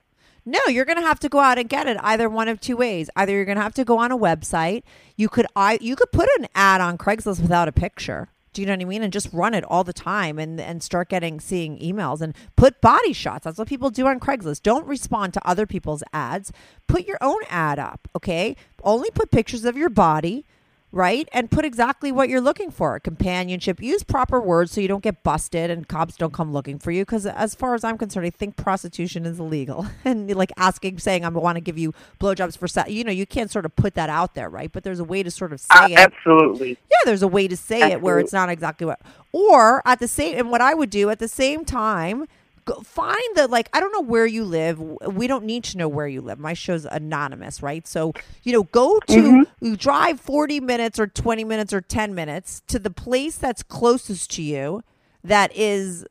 [0.49, 2.75] No, you're going to have to go out and get it either one of two
[2.75, 3.07] ways.
[3.15, 4.81] Either you're going to have to go on a website.
[5.15, 8.29] You could I you could put an ad on Craigslist without a picture.
[8.53, 9.03] Do you know what I mean?
[9.03, 12.81] And just run it all the time and and start getting seeing emails and put
[12.81, 13.43] body shots.
[13.43, 14.63] That's what people do on Craigslist.
[14.63, 16.51] Don't respond to other people's ads.
[16.87, 18.55] Put your own ad up, okay?
[18.83, 20.45] Only put pictures of your body
[20.91, 21.29] right?
[21.31, 23.81] And put exactly what you're looking for companionship.
[23.81, 27.03] Use proper words so you don't get busted and cops don't come looking for you.
[27.05, 29.85] Because as far as I'm concerned, I think prostitution is illegal.
[30.05, 33.25] and like asking, saying, I want to give you blowjobs for sex, you know, you
[33.25, 34.71] can't sort of put that out there, right?
[34.71, 35.97] But there's a way to sort of say Uh, it.
[35.99, 36.77] absolutely.
[36.89, 38.99] Yeah, there's a way to say it where it's not exactly what.
[39.31, 42.25] Or at the same, and what I would do at the same time,
[42.69, 43.69] go, find the like.
[43.73, 44.79] I don't know where you live.
[44.79, 46.39] We don't need to know where you live.
[46.39, 47.87] My show's anonymous, right?
[47.87, 49.65] So you know, go to mm-hmm.
[49.65, 54.31] you drive forty minutes or twenty minutes or ten minutes to the place that's closest
[54.31, 54.83] to you.
[55.23, 56.05] That is,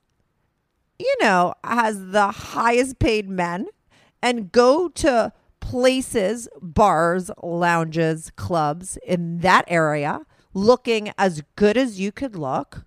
[0.99, 3.69] you know, has the highest paid men,
[4.23, 10.23] and go to places, bars, lounges, clubs in that area,
[10.55, 12.85] looking as good as you could look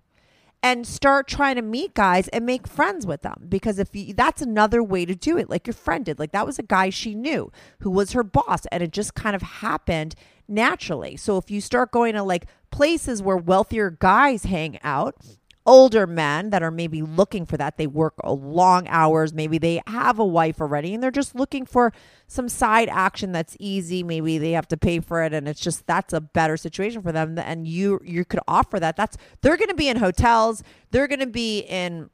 [0.62, 3.46] and start trying to meet guys and make friends with them.
[3.48, 6.18] Because if you, that's another way to do it like your friend did.
[6.18, 9.34] Like that was a guy she knew who was her boss and it just kind
[9.34, 10.14] of happened
[10.46, 11.16] naturally.
[11.16, 15.16] So if you start going to like places where wealthier guys hang out
[15.64, 17.76] older men that are maybe looking for that.
[17.76, 19.32] They work long hours.
[19.32, 21.92] Maybe they have a wife already and they're just looking for
[22.26, 24.02] some side action that's easy.
[24.02, 27.12] Maybe they have to pay for it and it's just that's a better situation for
[27.12, 28.96] them and you you could offer that.
[28.96, 30.62] That's they're going to be in hotels.
[30.90, 32.10] They're going to be in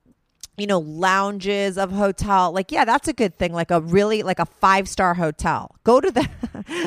[0.56, 2.52] you know lounges of hotel.
[2.52, 3.52] Like yeah that's a good thing.
[3.52, 5.74] Like a really like a five star hotel.
[5.84, 6.28] Go to the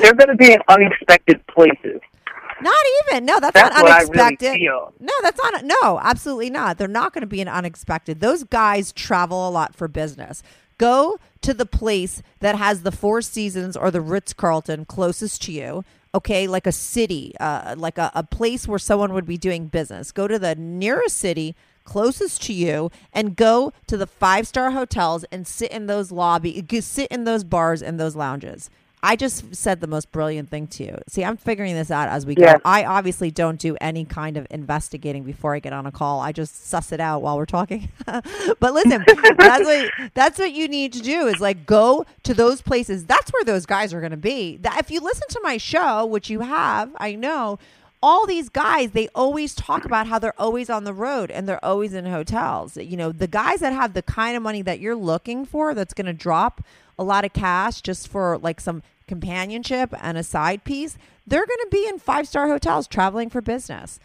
[0.02, 2.00] They're going to be in unexpected places.
[2.62, 3.24] Not even.
[3.24, 4.54] No, that's, That's not really unexpected.
[4.54, 4.92] feel.
[5.00, 5.64] No, that's not.
[5.64, 6.78] No, absolutely not.
[6.78, 8.20] They're not going to be an unexpected.
[8.20, 10.42] Those guys travel a lot for business.
[10.78, 15.52] Go to the place that has the Four Seasons or the Ritz Carlton closest to
[15.52, 15.84] you.
[16.14, 20.12] Okay, like a city, uh, like a, a place where someone would be doing business.
[20.12, 25.24] Go to the nearest city closest to you and go to the five star hotels
[25.32, 28.70] and sit in those lobby, sit in those bars and those lounges.
[29.04, 30.98] I just said the most brilliant thing to you.
[31.08, 32.44] See, I'm figuring this out as we go.
[32.44, 32.60] Yes.
[32.64, 36.20] I obviously don't do any kind of investigating before I get on a call.
[36.20, 37.88] I just suss it out while we're talking.
[38.06, 39.04] but listen,
[39.36, 43.04] that's what that's what you need to do is like go to those places.
[43.06, 44.58] That's where those guys are going to be.
[44.58, 47.58] That if you listen to my show, which you have, I know
[48.04, 51.64] all these guys they always talk about how they're always on the road and they're
[51.64, 54.96] always in hotels you know the guys that have the kind of money that you're
[54.96, 56.64] looking for that's going to drop
[56.98, 61.60] a lot of cash just for like some companionship and a side piece they're going
[61.62, 64.00] to be in five star hotels traveling for business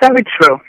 [0.00, 0.60] Very true.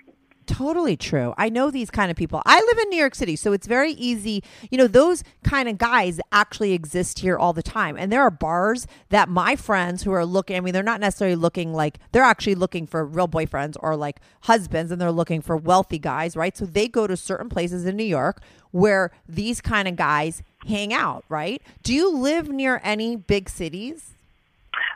[0.48, 1.34] Totally true.
[1.38, 2.42] I know these kind of people.
[2.46, 4.42] I live in New York City, so it's very easy.
[4.72, 7.98] You know, those kind of guys actually exist here all the time.
[7.98, 11.36] And there are bars that my friends who are looking, I mean, they're not necessarily
[11.36, 15.58] looking like, they're actually looking for real boyfriends or like husbands, and they're looking for
[15.58, 16.56] wealthy guys, right?
[16.56, 20.94] So they go to certain places in New York where these kind of guys hang
[20.94, 21.62] out, right?
[21.84, 24.14] Do you live near any big cities?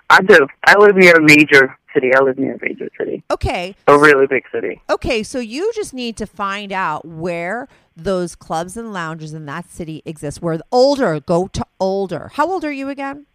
[0.09, 0.47] I do.
[0.65, 2.13] I live near a major city.
[2.13, 3.23] I live near a major city.
[3.31, 3.75] Okay.
[3.87, 4.81] A really big city.
[4.89, 9.69] Okay, so you just need to find out where those clubs and lounges in that
[9.69, 10.41] city exist.
[10.41, 12.31] Where the older go to older.
[12.33, 13.25] How old are you again?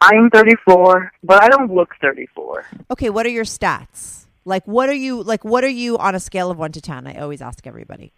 [0.00, 2.66] I am 34, but I don't look 34.
[2.90, 4.26] Okay, what are your stats?
[4.44, 7.06] Like what are you like what are you on a scale of 1 to 10?
[7.06, 8.12] I always ask everybody.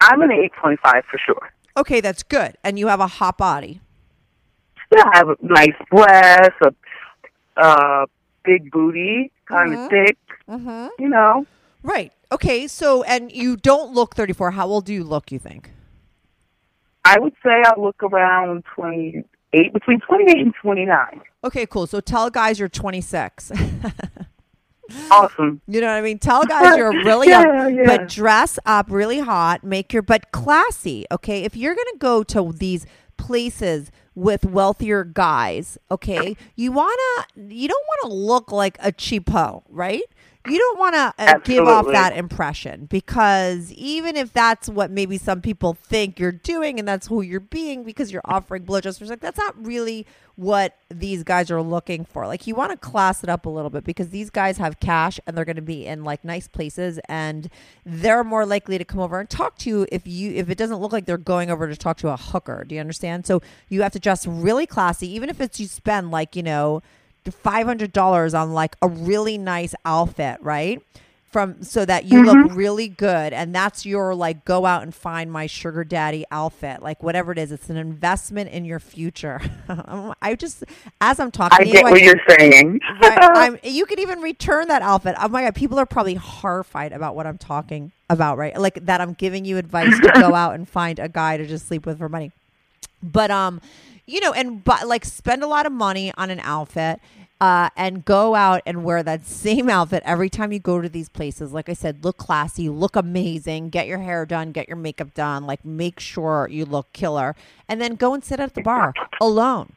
[0.00, 1.50] I'm an 8.5 for sure.
[1.78, 2.56] Okay, that's good.
[2.62, 3.80] And you have a hot body.
[4.94, 6.74] Yeah, I have a nice breast, a
[7.56, 8.06] uh,
[8.44, 10.18] big booty, kind of thick.
[10.48, 10.88] Mm-hmm.
[10.98, 11.46] You know,
[11.82, 12.12] Right.
[12.30, 14.52] Okay, so and you don't look 34.
[14.52, 15.70] How old do you look, you think?
[17.04, 21.20] I would say I look around 28, between 28 and 29.
[21.44, 21.86] Okay, cool.
[21.86, 23.52] So tell guys you're 26.
[25.10, 25.60] Awesome.
[25.66, 26.18] You know what I mean?
[26.18, 27.84] Tell guys you're really Yeah, young, yeah.
[27.84, 31.04] but dress up really hot, make your but classy.
[31.10, 37.68] Okay, if you're gonna go to these places with wealthier guys, okay, you wanna you
[37.68, 40.02] don't want to look like a cheapo, right?
[40.48, 45.18] You don't want to uh, give off that impression because even if that's what maybe
[45.18, 49.06] some people think you're doing and that's who you're being because you're offering blowjobs for
[49.06, 50.06] sex, that's not really
[50.38, 52.26] what these guys are looking for.
[52.26, 55.18] Like you want to class it up a little bit because these guys have cash
[55.26, 57.48] and they're going to be in like nice places and
[57.84, 60.78] they're more likely to come over and talk to you if you if it doesn't
[60.78, 62.64] look like they're going over to talk to a hooker.
[62.64, 63.26] Do you understand?
[63.26, 66.82] So you have to dress really classy even if it's you spend like, you know,
[67.24, 70.82] $500 on like a really nice outfit, right?
[71.30, 75.30] From so that you look really good and that's your like go out and find
[75.30, 76.80] my sugar daddy outfit.
[76.80, 79.38] Like whatever it is, it's an investment in your future.
[80.22, 80.64] I just
[81.02, 82.80] as I'm talking I get you, I- what you're saying.
[83.02, 85.16] I'm, you could even return that outfit.
[85.20, 88.58] Oh my god, people are probably horrified about what I'm talking about, right?
[88.58, 91.68] Like that I'm giving you advice to go out and find a guy to just
[91.68, 92.32] sleep with for money.
[93.02, 93.60] But um,
[94.08, 97.00] you know, and but like spend a lot of money on an outfit.
[97.40, 101.08] Uh, and go out and wear that same outfit every time you go to these
[101.08, 101.52] places.
[101.52, 105.46] Like I said, look classy, look amazing, get your hair done, get your makeup done,
[105.46, 107.36] like make sure you look killer,
[107.68, 109.72] and then go and sit at the bar alone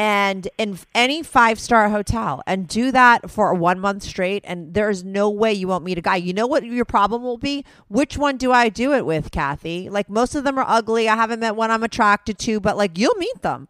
[0.00, 5.04] and in any five star hotel and do that for one month straight and there's
[5.04, 6.16] no way you won't meet a guy.
[6.16, 7.66] You know what your problem will be?
[7.88, 9.90] Which one do i do it with kathy?
[9.90, 11.06] Like most of them are ugly.
[11.06, 13.68] I haven't met one i'm attracted to but like you'll meet them.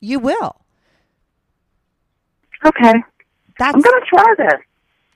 [0.00, 0.56] You will.
[2.66, 2.94] Okay.
[3.60, 4.60] that's I'm gonna try this.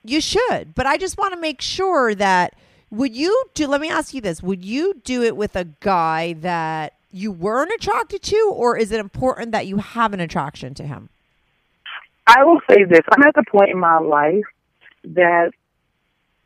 [0.05, 2.55] you should but i just want to make sure that
[2.89, 4.41] would you do let me ask you this.
[4.41, 8.99] Would you do it with a guy that you weren't attracted to or is it
[8.99, 11.09] important that you have an attraction to him
[12.25, 13.01] I will say this.
[13.11, 14.45] I'm at the point in my life
[15.03, 15.51] that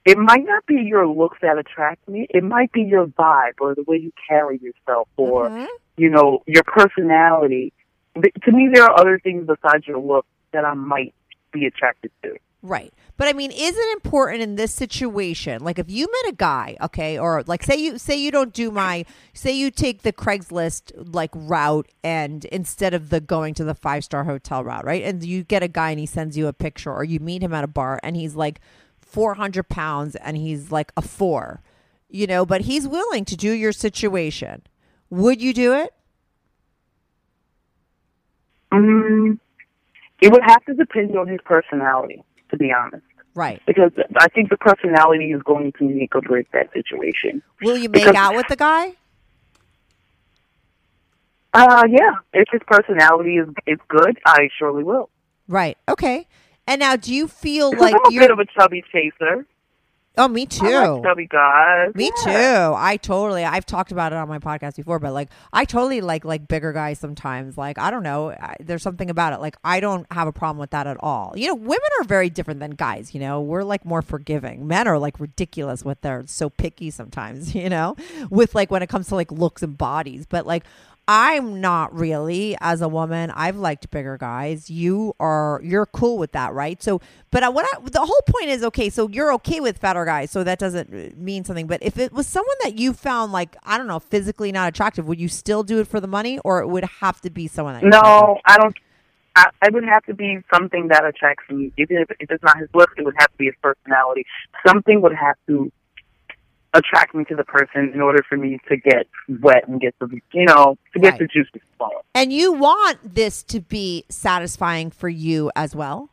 [0.05, 2.25] it might not be your looks that attract me.
[2.31, 5.67] It might be your vibe or the way you carry yourself or, Mhm.
[5.97, 7.73] you know, your personality.
[8.15, 11.13] To me, there are other things besides your look that I might
[11.51, 12.37] be attracted to.
[12.63, 12.91] Right.
[13.17, 15.63] But I mean, is it important in this situation?
[15.63, 18.71] Like if you met a guy, okay, or like say you say you don't do
[18.71, 23.75] my say you take the Craigslist like route and instead of the going to the
[23.75, 25.03] five star hotel route, right?
[25.03, 27.53] And you get a guy and he sends you a picture or you meet him
[27.53, 28.59] at a bar and he's like
[28.99, 31.61] four hundred pounds and he's like a four.
[32.09, 34.63] You know, but he's willing to do your situation.
[35.09, 35.93] Would you do it?
[38.73, 39.39] Mm,
[40.21, 43.03] it would have to depend on his personality, to be honest.
[43.35, 43.61] Right.
[43.67, 47.43] Because I think the personality is going to make or break that situation.
[47.61, 48.93] Will you make Because- out with the guy?
[51.53, 52.13] Uh, yeah.
[52.33, 55.09] If his personality is is good, I surely will.
[55.47, 55.77] Right.
[55.87, 56.27] Okay.
[56.67, 59.45] And now do you feel like I'm a you're bit of a chubby chaser.
[60.17, 60.65] Oh, me too.
[60.65, 61.95] I like.
[61.95, 62.69] Me Yeah.
[62.69, 62.73] too.
[62.75, 63.43] I totally.
[63.45, 66.73] I've talked about it on my podcast before, but like, I totally like like bigger
[66.73, 67.57] guys sometimes.
[67.57, 68.31] Like, I don't know.
[68.31, 69.39] I, there's something about it.
[69.39, 71.33] Like, I don't have a problem with that at all.
[71.35, 73.13] You know, women are very different than guys.
[73.13, 74.67] You know, we're like more forgiving.
[74.67, 77.53] Men are like ridiculous with their so picky sometimes.
[77.57, 77.95] You know,
[78.29, 80.25] with like when it comes to like looks and bodies.
[80.27, 80.63] But like,
[81.07, 83.31] I'm not really as a woman.
[83.31, 84.69] I've liked bigger guys.
[84.69, 86.83] You are you're cool with that, right?
[86.83, 86.99] So,
[87.31, 88.89] but I, what I, the whole point is okay.
[88.89, 90.31] So you're okay with fatter guys.
[90.31, 91.65] So that doesn't mean something.
[91.65, 95.07] But if it was someone that you found like I don't know physically not attractive,
[95.07, 97.75] would you still do it for the money, or it would have to be someone
[97.75, 98.75] that you No, I don't.
[99.37, 101.71] I, it would have to be something that attracts me.
[101.77, 104.25] Even if, if it's not his looks, it would have to be his personality.
[104.65, 105.71] Something would have to
[106.77, 109.07] attract me to the person in order for me to get
[109.41, 111.19] wet and get the, you know, to get Right.
[111.19, 111.97] the juices flowing.
[112.15, 116.09] and you want this to be satisfying for you as well.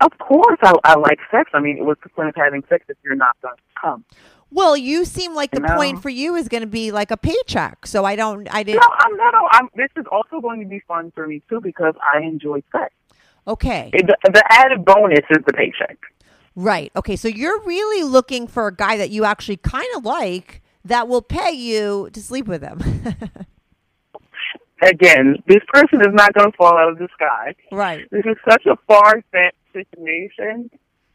[0.00, 1.50] Of course, I, I like sex.
[1.54, 4.04] I mean, what's the point of having sex if you're not going to come?
[4.50, 5.74] Well, you seem like the No.
[5.76, 7.86] point for you is going to be like a paycheck.
[7.86, 8.46] So I don't.
[8.54, 8.80] I didn't.
[8.82, 9.34] No, I'm not.
[9.34, 12.62] Oh, I'm, this is also going to be fun for me too because I enjoy
[12.70, 12.92] sex.
[13.48, 13.90] Okay.
[13.92, 15.98] It, the, the added bonus is the paycheck.
[16.56, 16.92] Right.
[16.94, 17.16] Okay.
[17.16, 21.22] So you're really looking for a guy that you actually kind of like that will
[21.22, 22.80] pay you to sleep with him.
[24.82, 27.54] Again, this person is not going to fall out of the sky.
[27.72, 28.06] right.
[28.10, 30.70] This is such a far fetched situation.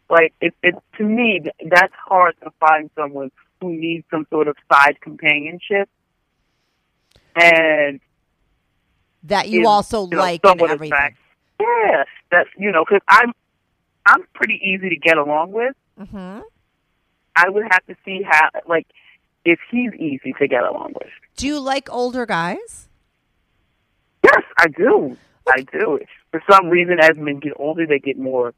[0.10, 4.56] Like it, it to me, that's hard to find someone who needs some sort of
[4.71, 5.88] side companionship,
[7.36, 7.99] and
[9.23, 11.15] That you is, also you know, like and everything.
[11.60, 13.34] Yes, that's you know, because I'm
[14.06, 15.76] I'm pretty easy to get along with.
[15.98, 16.40] hmm
[17.36, 18.88] I would have to see how, like,
[19.46, 21.10] if he's easy to get along with.
[21.38, 22.90] Do you like older guys?
[24.24, 25.18] Yes, I do.
[25.48, 26.00] I do.
[26.32, 28.54] For some reason, as men get older, they get more.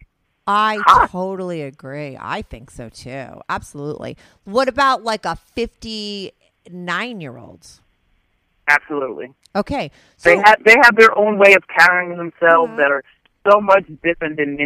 [0.47, 1.09] I Hot.
[1.11, 2.17] totally agree.
[2.19, 3.41] I think so too.
[3.47, 4.17] Absolutely.
[4.43, 7.67] What about like a 59 year old?
[8.67, 9.91] Absolutely, Okay.
[10.17, 12.77] So they have they have their own way of carrying themselves Mhm.
[12.77, 13.03] that are
[13.49, 14.57] so much different than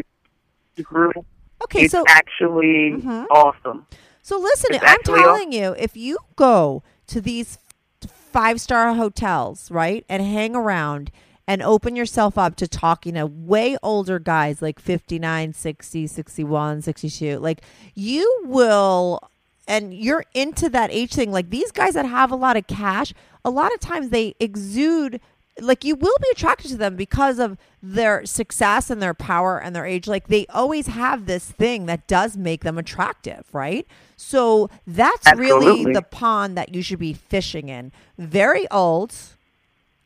[1.64, 3.28] okay, it's so actually Mhm.
[3.30, 3.86] awesome.
[4.22, 7.60] So listen, It's I'm telling you, if you go to these
[8.08, 11.12] five star hotels, right, and hang around
[11.48, 17.38] and open yourself up to talking to way older guys like 59, 60, 61, 62,
[17.40, 17.62] like
[17.94, 19.20] you will
[19.68, 23.14] and you're into that age thing like these guys that have a lot of cash
[23.44, 25.20] a lot of times they exude
[25.60, 29.76] like you will be attracted to them because of their success and their power and
[29.76, 30.08] their age.
[30.08, 33.88] Like they always have this thing that does make them attractive right?
[34.18, 37.91] So that's really the pond that you should be fishing in.
[38.18, 39.13] Very old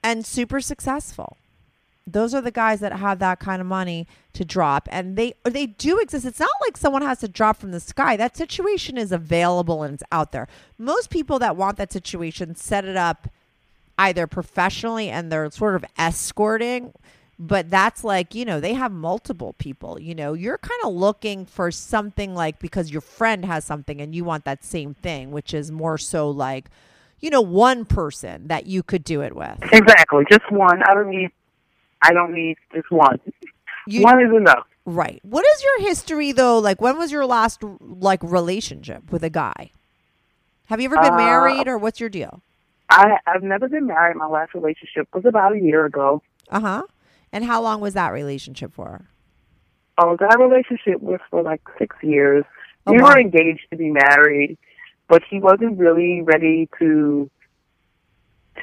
[0.03, 1.37] and super successful.
[2.07, 5.67] Those are the guys that have that kind of money to drop and they they
[5.67, 6.25] do exist.
[6.25, 8.15] It's not like someone has to drop from the sky.
[8.17, 10.47] That situation is available and it's out there.
[10.77, 13.29] Most people that want that situation set it up
[13.99, 16.93] either professionally and they're sort of escorting
[17.37, 21.45] but that's like you know they have multiple people you know you're kind of looking
[21.45, 25.53] for something like because your friend has something and you want that same thing which
[25.53, 26.65] is more so like
[27.19, 30.81] you know one person that you could do it with Exactly, just one.
[30.83, 31.29] I don't need
[32.01, 33.19] I don't need just one.
[33.87, 34.65] You- one is enough.
[34.85, 35.19] Right.
[35.23, 36.59] What is your history though?
[36.59, 39.71] Like when was your last like relationship with a guy?
[40.67, 42.41] Have you ever been Uh, married or what's your deal?
[42.89, 44.17] I I've never been married.
[44.17, 46.21] My last relationship was about a year ago.
[46.49, 46.83] Uh-huh.
[47.31, 49.05] And how long was that relationship for?
[49.97, 52.43] Oh, that relationship was for like six years.
[52.87, 53.09] Oh, we wow.
[53.09, 54.57] were engaged to be married,
[55.07, 57.29] but he wasn't really ready to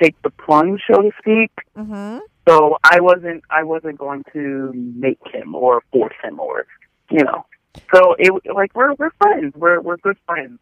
[0.00, 1.52] take the plunge, so to speak.
[1.76, 2.20] Mhm.
[2.48, 6.66] So I wasn't I wasn't going to make him or force him or
[7.10, 7.46] you know.
[7.94, 9.54] So it like we're we're friends.
[9.54, 10.58] We're we're good friends.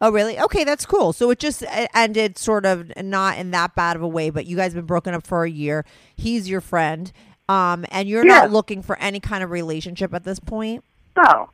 [0.00, 0.38] Oh, really?
[0.40, 1.12] Okay, that's cool.
[1.12, 4.46] So it just uh, ended sort of not in that bad of a way, but
[4.46, 5.84] you guys have been broken up for a year.
[6.16, 7.12] He's your friend.
[7.48, 8.38] Um, and you're Yeah.
[8.42, 10.84] not looking for any kind of relationship at this point.
[11.16, 11.50] No,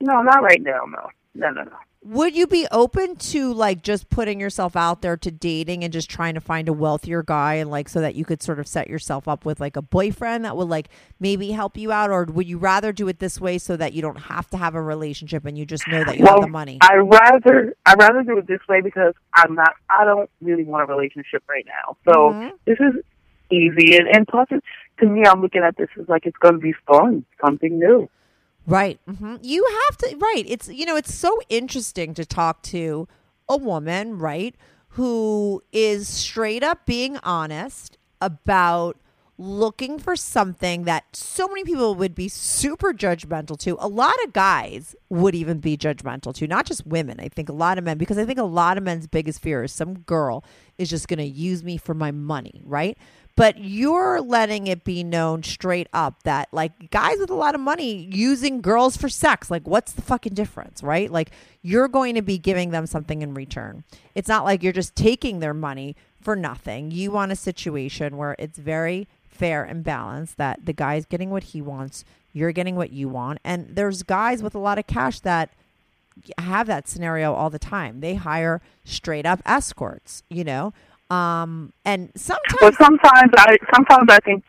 [0.00, 0.80] no, not right now.
[0.88, 1.76] No, no, no, no.
[2.08, 6.08] Would you be open to like just putting yourself out there to dating and just
[6.08, 8.88] trying to find a wealthier guy and like so that you could sort of set
[8.88, 10.88] yourself up with like a boyfriend that would like
[11.18, 14.02] maybe help you out or would you rather do it this way so that you
[14.02, 16.48] don't have to have a relationship and you just know that you well, have the
[16.48, 16.78] money?
[16.80, 19.74] I rather I rather do it this way because I'm not.
[19.90, 21.96] I don't really want a relationship right now.
[22.04, 22.52] So Mhm.
[22.66, 23.02] this is
[23.50, 24.62] easy, and, and plus, it,
[25.00, 28.08] to me, I'm looking at this as like it's going to be fun, something new.
[28.66, 28.98] Right.
[29.06, 30.44] hmm You have to, right.
[30.46, 33.06] It's, you know, it's so interesting to talk to
[33.48, 34.56] a woman, right,
[34.90, 38.96] who is straight up being honest about
[39.38, 43.76] looking for something that so many people would be super judgmental to.
[43.78, 47.20] A lot of guys would even be judgmental to, not just women.
[47.20, 49.62] I think a lot of men, because I think a lot of men's biggest fear
[49.62, 50.42] is some girl
[50.78, 52.96] is just going to use me for my money, right?
[53.36, 57.60] But you're letting it be known straight up that like guys with a lot of
[57.60, 61.12] money using girls for sex, like what's the fucking difference, right?
[61.12, 61.30] Like
[61.60, 63.84] you're going to be giving them something in return.
[64.14, 66.90] It's not like you're just taking their money for nothing.
[66.90, 71.44] You want a situation where it's very fair and balanced that the guy's getting what
[71.44, 73.38] he wants, you're getting what you want.
[73.44, 75.52] And there's guys with a lot of cash that
[76.38, 78.00] have that scenario all the time.
[78.00, 80.72] They hire straight up escorts, you know.
[81.10, 84.44] Um and sometimes But sometimes I sometimes I think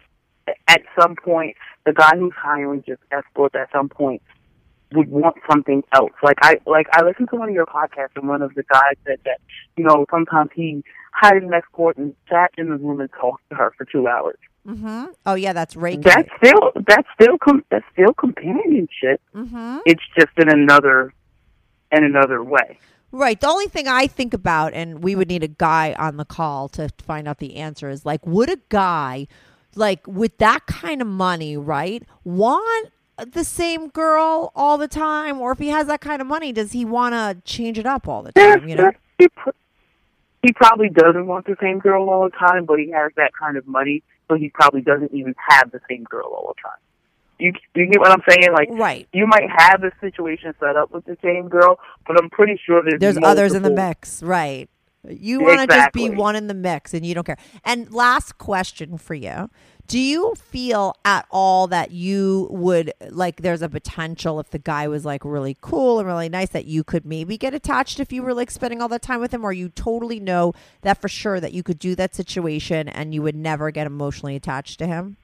[0.67, 1.55] at some point
[1.85, 4.21] the guy who's hiring just escorts at some point
[4.93, 6.13] would want something else.
[6.23, 8.95] Like I like I listened to one of your podcasts and one of the guys
[9.05, 9.39] said that
[9.75, 13.55] you know sometimes he hired an escort and sat in the room and talked to
[13.55, 14.37] her for two hours.
[14.67, 15.05] Mm-hmm.
[15.25, 16.01] Oh yeah, that's Ray K.
[16.01, 19.21] That's still that's still com- that's still companionship.
[19.33, 21.13] hmm It's just in another
[21.91, 22.79] in another way.
[23.11, 23.39] Right.
[23.39, 26.67] The only thing I think about, and we would need a guy on the call
[26.69, 29.27] to find out the answer, is like, would a guy,
[29.75, 35.39] like, with that kind of money, right, want the same girl all the time?
[35.39, 38.07] Or if he has that kind of money, does he want to change it up
[38.07, 38.67] all the time?
[38.67, 38.91] You know?
[39.17, 43.57] he, probably doesn't want the same girl all the time, but he has that kind
[43.57, 46.79] of money, so he probably doesn't even have the same girl all the time.
[47.39, 48.51] You you get what I'm saying?
[48.53, 49.07] Like Right.
[49.13, 52.81] you might have the situation set up with the same girl, but I'm pretty sure
[52.83, 54.23] there's There's others in the mix.
[54.23, 54.69] Right.
[55.07, 57.37] You want to just be one in the mix and you don't care.
[57.63, 59.49] And last question for you.
[59.87, 64.89] Do you feel at all that you would like there's a potential if the guy
[64.89, 68.21] was like really cool and really nice that you could maybe get attached if you
[68.21, 71.39] were like spending all that time with him or you totally know that for sure
[71.39, 75.15] that you could do that situation and you would never get emotionally attached to him?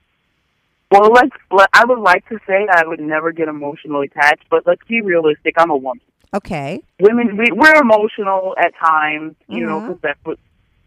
[0.93, 1.35] Well, let's.
[1.51, 5.01] Let, I would like to say I would never get emotionally attached, but let's be
[5.01, 5.55] realistic.
[5.57, 6.01] I'm a woman.
[6.35, 6.81] Okay.
[6.99, 9.87] Women, we, we're emotional at times, you know, Mhm.
[9.87, 10.37] because that's what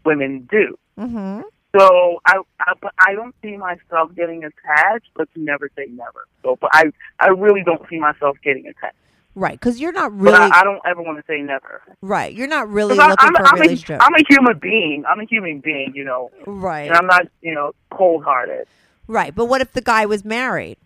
[0.05, 0.77] women do.
[0.97, 1.43] Mhm.
[1.77, 6.25] So I, I, but I don't see myself getting attached, Let's never say never.
[6.41, 6.85] So, but I,
[7.19, 8.95] I really don't see myself getting attached.
[9.35, 11.81] Right, cuz you're not really I, I don't ever want to say never.
[12.01, 12.33] right.
[12.33, 13.99] You're not really looking I'm, for a I'm, relationship.
[14.01, 15.05] a, I'm a human being.
[15.05, 16.87] I'm a human being, you know, right.
[16.87, 18.67] and I'm not, you know, cold hearted.
[19.07, 19.33] Right.
[19.33, 20.77] But what if the guy was married?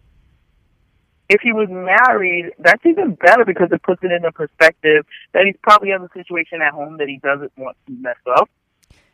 [1.29, 5.55] If he was married, that's even better because it puts it into perspective that he's
[5.63, 8.49] probably has a situation at home that he doesn't want to mess up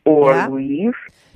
[0.03, 0.47] or Yeah.
[0.49, 0.93] leave.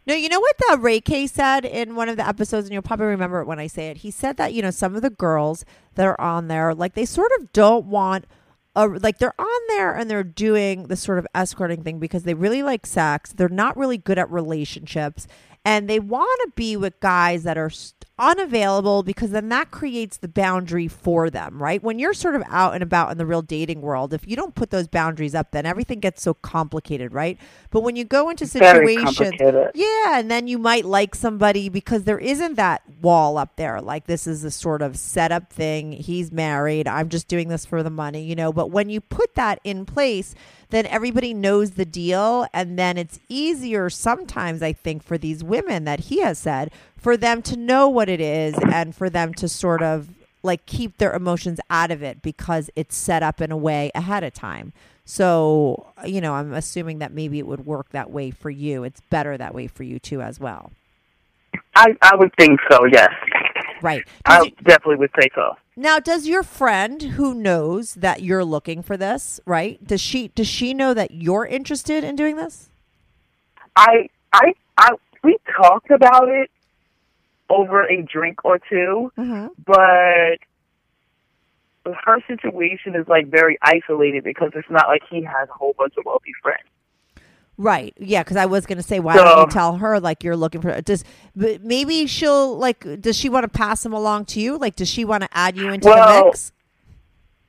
[0.08, 2.82] No, you know what the Ray K said in one of the episodes, and you'll
[2.82, 3.98] probably remember it when I say it.
[3.98, 5.64] He said that you know some of the girls
[5.94, 8.26] that are on there, like they sort of don't want,
[8.76, 12.34] a, like they're on there and they're doing the sort of escorting thing because they
[12.34, 13.32] really like sex.
[13.32, 15.28] They're not really good at relationships,
[15.64, 17.72] and they want to be with guys that are
[18.18, 21.82] unavailable because then that creates the boundary for them, right?
[21.84, 24.54] When you're sort of out and about in the real dating world, if you don't
[24.56, 27.38] put those boundaries up, then everything gets so complicated, right?
[27.72, 29.42] But when you go into situations,
[29.74, 33.82] yeah, and then you might like somebody because there isn't that wall up there.
[33.82, 35.92] Like this is a sort of setup thing.
[35.92, 36.88] He's married.
[36.88, 38.54] I'm just doing this for the money, you know.
[38.54, 40.36] But when you put that in place,
[40.72, 42.48] then everybody knows the deal.
[42.54, 47.16] And then it's easier sometimes, I think, for these women that he has said, for
[47.16, 50.10] them to know what it is and for them to sort of
[50.44, 54.24] like keep their emotions out of it because it's set up in a way ahead
[54.24, 54.74] of time.
[55.06, 58.84] So, you know, I'm assuming that maybe it would work that way for you.
[58.84, 60.72] It's better that way for you too, as well.
[61.76, 62.86] I I would think so.
[62.86, 63.12] Yes,
[63.82, 64.04] Right.
[64.26, 65.56] I you- definitely would say so.
[65.76, 69.84] now, does your friend who knows that you're looking for this, right?
[69.86, 72.70] Does she does she know that you're interested in doing this?
[73.76, 74.92] I I I
[75.24, 76.50] we talked about it
[77.50, 79.48] over a drink or 2 Mm-hmm.
[79.66, 80.40] but
[82.06, 85.96] her situation is like very isolated because it's not like he has a whole bunch
[85.98, 86.64] of wealthy friends.
[87.62, 87.94] Right.
[88.00, 90.62] Yeah, because I was going to say, why don't you tell her like you're looking
[90.62, 90.82] for?
[90.82, 91.04] Does
[91.36, 92.84] maybe she'll like?
[93.00, 94.58] Does she want to pass them along to you?
[94.58, 96.52] Like, does she want to add you into the mix?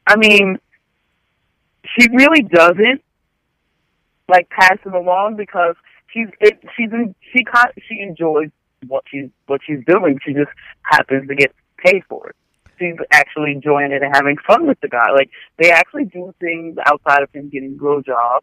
[0.07, 0.59] I mean,
[1.97, 3.03] she really doesn't
[4.29, 5.77] like pass him along because
[6.13, 7.47] she's it, she's in, she
[7.89, 8.51] she enjoys
[8.89, 10.19] what she's what she's doing.
[10.27, 10.51] She just
[10.83, 12.37] happens to get paid for it.
[12.79, 15.11] She's actually enjoying it and having fun with the guy.
[15.13, 18.43] Like they actually do things outside of him getting blowjobs,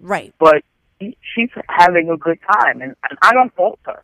[0.00, 0.34] Right.
[0.38, 0.62] but
[1.00, 4.02] she's having a good time, and, and I don't fault her.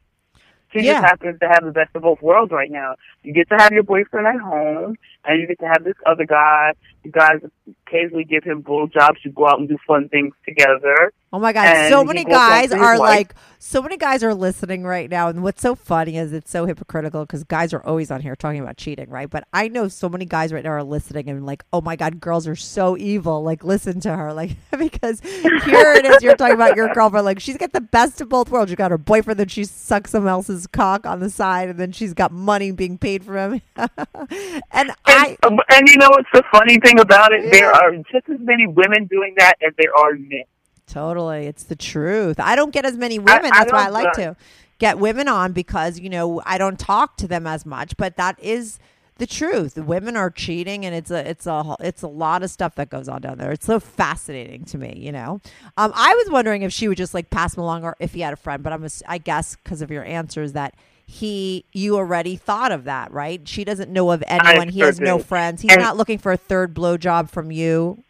[0.72, 0.95] She Yeah.
[0.95, 2.97] just happens to have the best of both worlds right now.
[3.22, 6.24] You get to have your boyfriend at home, and you get to have this other
[6.24, 6.72] guy.
[7.05, 7.40] You guys
[7.86, 9.16] occasionally give him blowjobs.
[9.24, 11.12] You go out and do fun things together.
[11.33, 11.66] Oh my God!
[11.66, 15.62] And so many guys are like, so many guys are listening right now, and what's
[15.62, 19.09] so funny is it's so hypocritical because guys are always on here talking about cheating,
[19.09, 19.30] right?
[19.30, 22.20] But I know so many guys right now are listening and like, oh my God,
[22.20, 23.43] girls are so evil.
[23.43, 26.22] Like, listen to her, like because here it is.
[26.22, 28.70] You're talking about your girlfriend, like she's got the best of both worlds.
[28.70, 31.93] You got her boyfriend, then she sucks someone else's cock on the side, and then
[31.93, 33.62] she's got money being paid for him.
[33.76, 37.51] and I, And, um, and you know what's the funny thing about it?
[37.51, 40.45] There are just as many women doing that as there are men.
[40.93, 41.47] Totally.
[41.47, 42.38] It's the truth.
[42.38, 43.51] I don't get as many women.
[43.53, 44.36] I That's why I like uh, to
[44.78, 48.38] get women on because, you know, I don't talk to them as much, but that
[48.38, 48.78] is
[49.16, 49.76] the truth.
[49.78, 53.09] Women are cheating and it's a it's a it's a lot of stuff that goes
[53.09, 53.53] on down there.
[53.53, 55.40] It's so fascinating to me, you know.
[55.76, 58.20] Um I was wondering if she would just like pass him along or if he
[58.20, 60.74] had a friend, but I'm ass- I guess because of your answers that
[61.07, 63.47] he you already thought of that, right?
[63.47, 64.68] She doesn't know of anyone.
[64.68, 65.62] he has no friends.
[65.62, 68.03] He's And- not looking for a third blowjob from you.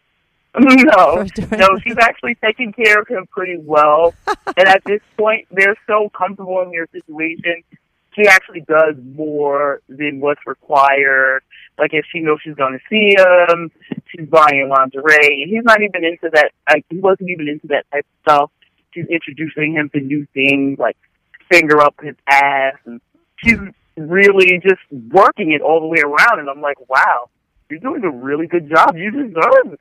[0.58, 4.14] No, no, she's actually taking care of him pretty well.
[4.56, 7.62] and at this point, they're so comfortable in their situation.
[8.14, 11.42] She actually does more than what's required.
[11.78, 13.70] Like if she knows she's going to see him,
[14.08, 15.46] she's buying lingerie.
[15.48, 16.52] He's not even into that.
[16.68, 18.50] Like he wasn't even into that type of stuff.
[18.92, 20.98] She's introducing him to new things, like
[21.50, 23.00] finger up his ass, and
[23.38, 23.56] she's
[23.96, 26.40] really just working it all the way around.
[26.40, 27.30] And I'm like, wow,
[27.70, 28.94] you're doing a really good job.
[28.98, 29.78] You deserve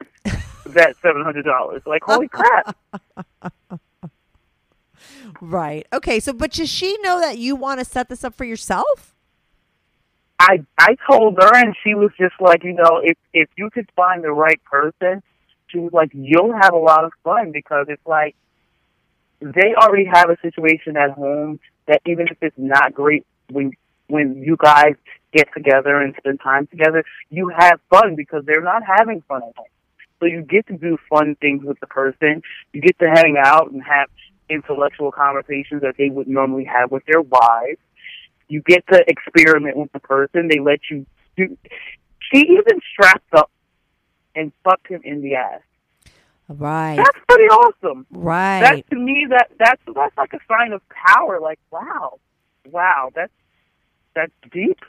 [0.74, 1.82] that seven hundred dollars.
[1.86, 2.76] Like, holy crap!
[5.40, 5.88] Right.
[5.92, 6.20] Okay.
[6.20, 9.16] So, but does she know that you want to set this up for yourself?
[10.40, 13.90] I I told her, and she was just like, you know, if if you could
[13.96, 15.22] find the right person,
[15.68, 18.36] she was like, you'll have a lot of fun because it's like
[19.40, 23.72] they already have a situation at home that even if it's not great when
[24.08, 24.96] when you guys
[25.32, 29.56] get together and spend time together, you have fun because they're not having fun at
[29.56, 29.66] home.
[30.22, 32.44] So you get to do fun things with the person.
[32.74, 34.08] You get to hang out and have
[34.50, 37.80] intellectual conversations that they would normally have with their wives.
[38.48, 40.48] You get to experiment with the person.
[40.48, 41.58] They let you do.
[42.32, 43.50] She even strapped up
[44.36, 45.62] and fucked him in the ass.
[46.48, 46.98] Right.
[46.98, 48.06] That's pretty awesome.
[48.12, 48.62] Right.
[48.62, 51.40] That to me, that that's that's like a sign of power.
[51.40, 52.20] Like, wow,
[52.70, 53.32] wow, that's
[54.14, 54.80] that's deep.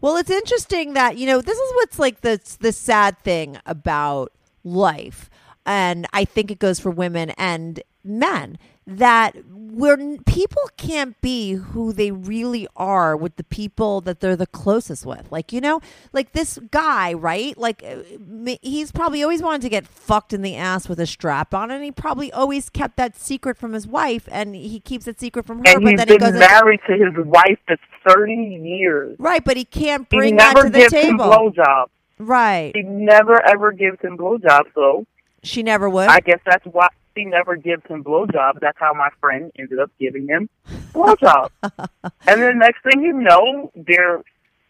[0.00, 4.32] Well, it's interesting that you know this is what's like the the sad thing about
[4.64, 5.28] life,
[5.66, 11.92] and I think it goes for women and men that where people can't be who
[11.92, 15.30] they really are with the people that they're the closest with.
[15.30, 15.80] Like you know,
[16.14, 17.56] like this guy, right?
[17.58, 21.52] Like uh, he's probably always wanted to get fucked in the ass with a strap
[21.52, 25.20] on, and he probably always kept that secret from his wife, and he keeps it
[25.20, 25.64] secret from her.
[25.66, 27.76] And but he's then he goes been into- married to his wife for
[28.08, 29.16] thirty years.
[29.18, 31.26] right, but he can't He bring that to the table.
[31.26, 31.88] blowjobs.
[32.18, 32.72] Right.
[32.74, 34.72] She never ever gives him blowjobs.
[34.74, 35.06] So
[35.42, 36.08] She never would.
[36.08, 38.60] I guess that's why she never gives him blowjobs.
[38.60, 40.48] That's how my friend ended up giving him
[40.92, 41.50] blowjobs.
[41.62, 44.22] and then next thing you know, they're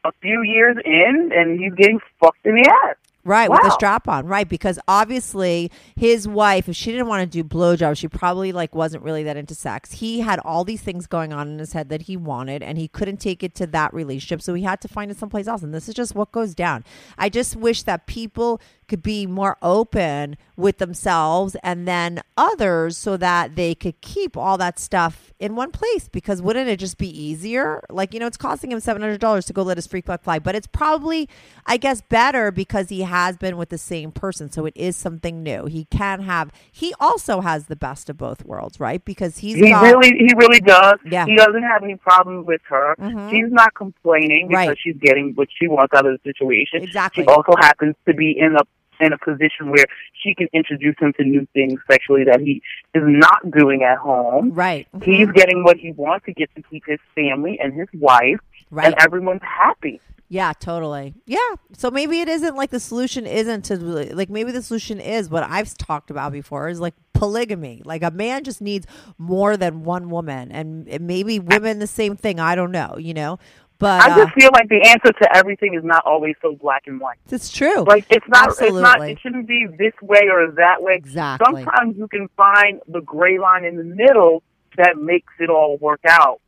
[0.04, 2.96] a few years in, and he's getting fucked in the ass.
[3.28, 3.74] Right, with the Wow.
[3.74, 4.26] strap on.
[4.26, 8.74] Right, because obviously his wife, if she didn't want to do blowjobs, she probably like
[8.74, 9.92] wasn't really that into sex.
[9.92, 12.88] He had all these things going on in his head that he wanted, and he
[12.88, 15.62] couldn't take it to that relationship, so he had to find it someplace else.
[15.62, 16.84] And this is just what goes down.
[17.16, 23.16] I just wish that people could be more open with themselves and then others so
[23.16, 27.08] that they could keep all that stuff in one place because wouldn't it just be
[27.08, 30.38] easier like you know it's costing him $700 to go let his freak flag fly
[30.40, 31.28] but it's probably
[31.66, 35.42] i guess better because he has been with the same person so it is something
[35.44, 39.56] new he can have he also has the best of both worlds right because he's
[39.56, 40.94] He got, really, he really does.
[41.04, 41.26] Yeah.
[41.26, 42.94] He doesn't have any problem with her.
[42.98, 43.30] Mhm.
[43.30, 44.78] She's not complaining because Right.
[44.78, 46.82] she's getting what she wants out of the situation.
[46.82, 47.24] Exactly.
[47.24, 48.60] She also happens to be in a
[49.00, 49.86] in a position where
[50.22, 52.62] she can introduce him to new things sexually that he
[52.94, 54.52] is not doing at home.
[54.52, 55.04] right Mhm.
[55.04, 56.26] He's getting what he wants.
[56.26, 58.38] to get to keep his family and his wife,
[58.70, 60.00] right and everyone's happy.
[60.30, 61.14] Yeah, totally.
[61.26, 61.38] Yeah.
[61.72, 65.42] So maybe it isn't like the solution isn't to like maybe the solution is what
[65.42, 67.80] I've talked about before is like polygamy.
[67.84, 68.86] Like a man just needs
[69.16, 72.40] more than one woman, and maybe women the same thing.
[72.40, 72.96] I don't know.
[72.98, 73.38] You know,
[73.78, 76.86] but I uh, just feel like the answer to everything is not always so black
[76.86, 77.18] and white.
[77.30, 77.84] it's true.
[77.84, 79.12] Like it's not it's not Absolutely.
[79.12, 80.94] it shouldn't be this way or that way.
[80.96, 81.64] Exactly.
[81.64, 84.42] Sometimes you can find the gray line in the middle
[84.76, 86.40] that makes it all work out.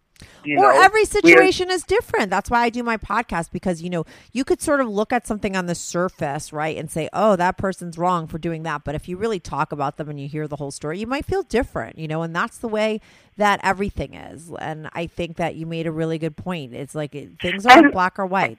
[0.45, 0.83] You or know?
[0.83, 2.31] every situation is different.
[2.31, 5.27] That's why I do my podcast because you know you could sort of look at
[5.27, 8.95] something on the surface, right, and say, "Oh, that person's wrong for doing that." But
[8.95, 11.43] if you really talk about them and you hear the whole story, you might feel
[11.43, 12.23] different, you know.
[12.23, 13.01] And that's the way
[13.37, 14.51] that everything is.
[14.59, 16.75] And I think that you made a really good point.
[16.75, 18.59] It's like it, things aren't And- black or white,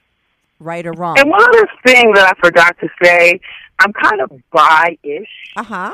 [0.60, 1.18] right or wrong.
[1.20, 3.40] And one other thing that I forgot to say,
[3.80, 5.28] I'm kind of bi-ish.
[5.56, 5.94] Uh huh.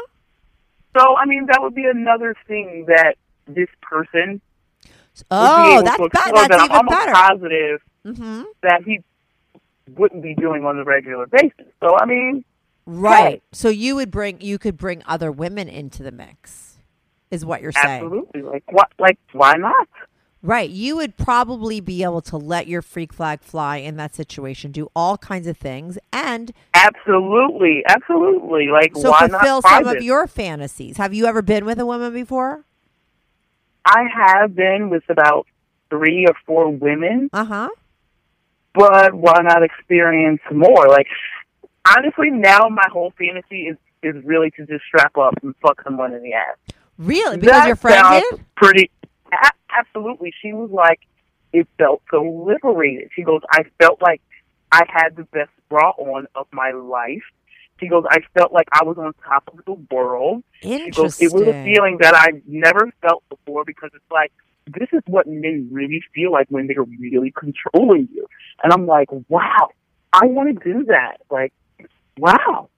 [0.97, 3.15] So I mean that would be another thing that
[3.47, 4.41] this person
[5.31, 7.11] Oh, that's to that, that's that I'm even better.
[7.11, 8.99] positive hmm that he
[9.95, 11.67] wouldn't be doing on a regular basis.
[11.81, 12.43] So I mean,
[12.87, 13.43] Right.
[13.51, 16.77] So you would bring you could bring other women into the mix,
[17.29, 18.03] is what you're saying.
[18.05, 18.41] absolutely.
[18.41, 18.89] Like what?
[18.97, 19.89] Like why not?
[20.41, 20.69] Right.
[20.69, 24.89] You would probably be able to let your freak flag fly in that situation, do
[24.95, 28.67] all kinds of things, and Absolutely, absolutely.
[28.67, 30.95] Like so why fulfill some of your fantasies.
[30.95, 32.63] Have you ever been with a woman before?
[33.89, 35.47] I have been with about
[35.89, 37.69] three or four women, Uh huh.
[38.73, 40.87] but why not experience more?
[40.89, 41.07] Like
[41.95, 46.13] honestly, now my whole fantasy is is really to just strap up and fuck someone
[46.13, 46.57] in the ass.
[46.99, 47.37] Really?
[47.37, 48.45] Because That your friend did?
[48.55, 48.91] Pretty,
[49.31, 50.33] a- absolutely.
[50.41, 50.99] She was like,
[51.53, 53.09] it felt so liberated.
[53.15, 54.21] She goes, I felt like
[54.71, 57.23] I had the best bra on of my life.
[57.79, 60.43] She goes, I felt like I was on top of the world.
[60.61, 61.27] She goes, Interesting.
[61.27, 64.31] it was a feeling that I never felt before because it's like,
[64.67, 68.27] this is what men really feel like when they're really controlling you.
[68.63, 69.69] And I'm like, wow,
[70.11, 71.17] I want to do that.
[71.29, 71.53] Like,
[72.17, 72.69] wow.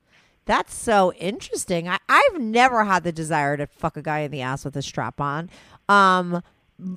[0.45, 1.87] That's so interesting.
[1.87, 4.81] I, I've never had the desire to fuck a guy in the ass with a
[4.81, 5.49] strap on.
[5.87, 6.43] Um,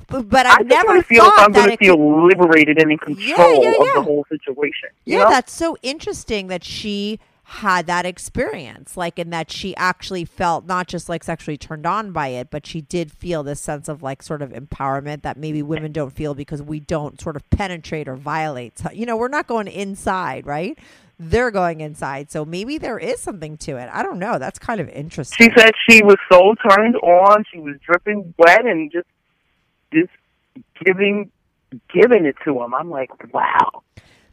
[0.09, 2.79] but I I've just never feel thought I'm that going to it could- feel liberated
[2.81, 3.93] and in control yeah, of yeah.
[3.95, 4.89] the whole situation.
[5.05, 5.31] Yeah, know?
[5.31, 10.87] that's so interesting that she had that experience, like, and that she actually felt not
[10.87, 14.23] just like sexually turned on by it, but she did feel this sense of like
[14.23, 18.17] sort of empowerment that maybe women don't feel because we don't sort of penetrate or
[18.17, 18.81] violate.
[18.93, 20.79] You know, we're not going inside, right?
[21.19, 22.31] They're going inside.
[22.31, 23.89] So maybe there is something to it.
[23.93, 24.39] I don't know.
[24.39, 25.51] That's kind of interesting.
[25.51, 29.07] She said she was so turned on, she was dripping wet and just
[29.93, 30.11] just
[30.85, 31.31] giving
[31.93, 32.75] giving it to him.
[32.75, 33.83] I'm like, wow.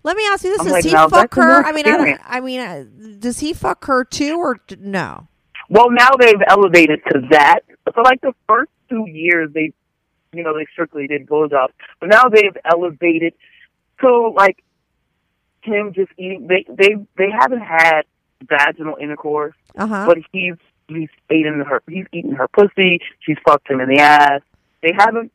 [0.04, 1.64] Let me ask you this: I'm Does like, he fuck her?
[1.66, 2.20] I mean, I, don't.
[2.26, 2.86] I mean, uh,
[3.20, 5.28] does he fuck her too, or d- no?
[5.70, 7.60] Well, now they've elevated to that.
[7.94, 9.74] For like the first two years, they,
[10.34, 13.34] you know, they strictly did blowjobs, but now they've elevated
[14.02, 14.64] to like
[15.62, 16.48] him just eating.
[16.48, 18.04] They they they haven't had
[18.48, 20.06] vaginal intercourse, Uh huh.
[20.08, 20.56] but he's
[20.88, 21.84] he's eating her.
[21.90, 23.00] He's eating her pussy.
[23.20, 24.42] She's fucked him in the ass.
[24.82, 25.32] They haven't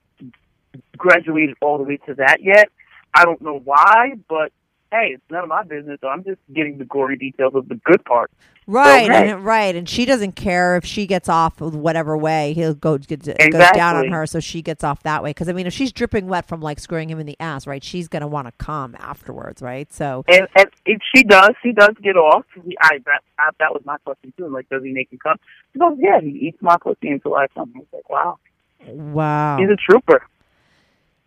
[0.96, 2.70] graduated all the way to that yet.
[3.14, 4.52] I don't know why, but
[4.90, 5.98] hey, it's none of my business.
[6.00, 8.30] So I'm just getting the gory details of the good part.
[8.66, 9.30] Right, hey.
[9.30, 13.22] and, right, and she doesn't care if she gets off whatever way he'll go get,
[13.22, 15.30] goes down on her, so she gets off that way.
[15.30, 17.84] Because I mean, if she's dripping wet from like screwing him in the ass, right,
[17.84, 19.92] she's gonna want to come afterwards, right?
[19.92, 22.46] So And and if she does, she does get off.
[22.54, 24.48] He, I that I, that was my question too.
[24.48, 25.36] Like, does he make me come?
[25.74, 27.70] She goes, yeah, he eats my pussy until I come.
[27.76, 28.38] I was like, wow,
[28.86, 30.26] wow, he's a trooper.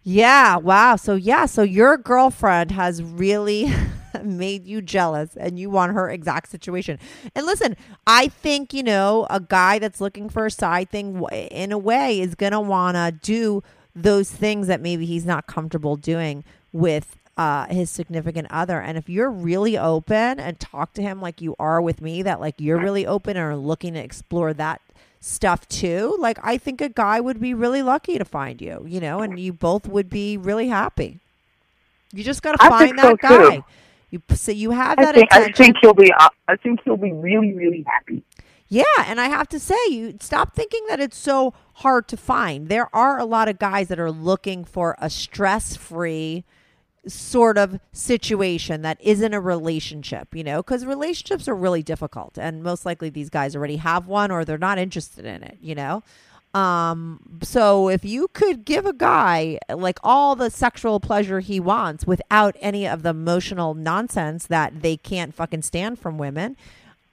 [0.09, 0.95] Yeah, wow.
[0.95, 3.69] So yeah, so your girlfriend has really
[4.23, 6.97] made you jealous, and you want her exact situation.
[7.35, 7.75] And listen,
[8.07, 12.21] I think you know a guy that's looking for a side thing, in a way,
[12.21, 17.89] is gonna wanna do those things that maybe he's not comfortable doing with uh, his
[17.89, 18.79] significant other.
[18.79, 22.39] And if you're really open and talk to him like you are with me, that
[22.39, 24.81] like you're really open and are looking to explore that
[25.19, 28.99] stuff too, like I think a guy would be really lucky to find you, you
[28.99, 31.19] know, and you both would be really happy.
[32.13, 33.55] You just got to find think so, that guy.
[33.57, 33.65] too.
[34.09, 36.97] You so you have I that think I think he'll be uh, I think he'll
[36.97, 38.23] be really really happy.
[38.69, 42.67] Yeah, and I have to say, you stop thinking that it's so hard to find.
[42.67, 46.43] There are a lot of guys that are looking for a stress-free
[47.07, 52.63] sort of situation that isn't a relationship, you know, because relationships are really difficult, and
[52.63, 56.03] most likely these guys already have one or they're not interested in it, you know.
[56.53, 62.07] Um, so if you could give a guy like all the sexual pleasure he wants
[62.07, 66.57] without any of the emotional nonsense that they can't fucking stand from women,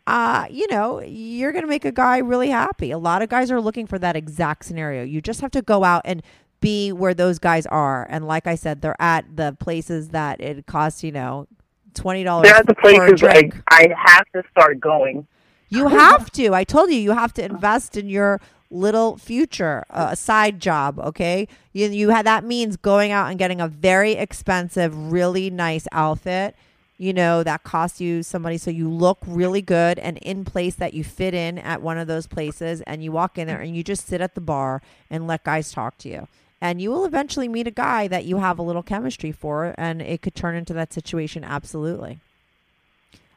[0.07, 2.91] uh, you know, you're going to make a guy really happy.
[2.91, 5.03] A lot of guys are looking for that exact scenario.
[5.03, 6.23] You just have to go out and
[6.65, 8.07] be where those guys are.
[8.09, 11.47] And like I said, they're at the places that it costs, you know,
[11.93, 13.51] $20 They're at the places I.
[13.69, 15.27] I have to start going.
[15.69, 16.55] You have to.
[16.55, 18.41] I told you, you have to invest in your
[18.71, 20.99] little future, uh, a side job.
[20.99, 25.87] Okay, you you had that means going out and getting a very expensive, really nice
[25.93, 26.57] outfit.
[26.97, 30.95] You know that costs you somebody, so you look really good and in place that
[30.95, 33.83] you fit in at one of those places, and you walk in there and you
[33.83, 36.29] just sit at the bar and let guys talk to you.
[36.61, 40.01] And you will eventually meet a guy that you have a little chemistry for, and
[40.01, 41.45] it could turn into that situation.
[41.45, 42.21] Absolutely.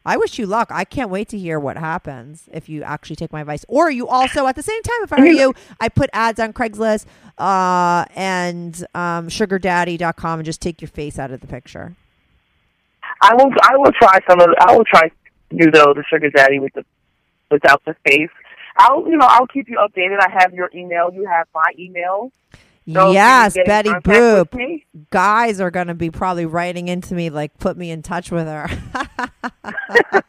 [0.08, 0.70] I wish you luck.
[0.72, 3.66] I can't wait to hear what happens if you actually take my advice.
[3.68, 6.54] Or you also, at the same time, if I were you, I put ads on
[6.54, 7.06] Craigslist
[7.38, 11.98] uh, and um, sugardaddy.com and just take your face out of the picture.
[13.22, 15.12] I will I will try some of I will try
[15.50, 16.86] you know the sugar daddy with the
[17.52, 18.30] without the face.
[18.78, 20.20] I'll you know I'll keep you updated.
[20.22, 21.12] I have your email.
[21.14, 22.32] You have my email.
[22.92, 24.82] So yes, Betty Boop.
[25.10, 28.48] Guys are going to be probably writing into me like, put me in touch with
[28.48, 28.68] her.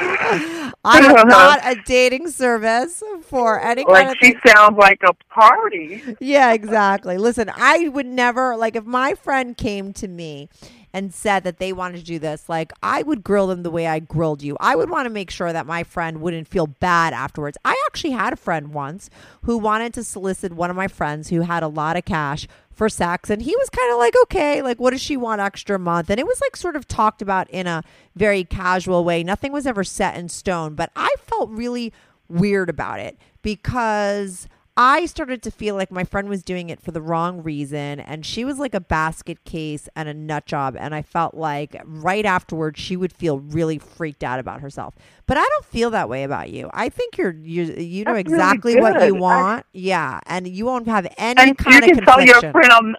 [0.00, 6.02] I am not a dating service for any kind of she sounds like a party.
[6.20, 7.18] yeah, exactly.
[7.18, 10.48] Listen, I would never like if my friend came to me
[10.92, 13.86] and said that they wanted to do this, like I would grill them the way
[13.86, 14.56] I grilled you.
[14.60, 17.58] I would want to make sure that my friend wouldn't feel bad afterwards.
[17.64, 19.10] I actually had a friend once
[19.42, 22.88] who wanted to solicit one of my friends who had a lot of cash for
[22.88, 26.08] sex and he was kind of like okay like what does she want extra month
[26.08, 27.82] and it was like sort of talked about in a
[28.14, 31.92] very casual way nothing was ever set in stone but i felt really
[32.28, 34.46] weird about it because
[34.80, 38.24] I started to feel like my friend was doing it for the wrong reason and
[38.24, 42.24] she was like a basket case and a nut job and I felt like right
[42.24, 44.94] afterwards she would feel really freaked out about herself.
[45.26, 46.70] But I don't feel that way about you.
[46.72, 49.16] I think you're you you know That's really exactly what you good.
[49.16, 49.66] I- want.
[49.72, 52.94] yeah, and you won't have any And you kind of can tell your friend I'm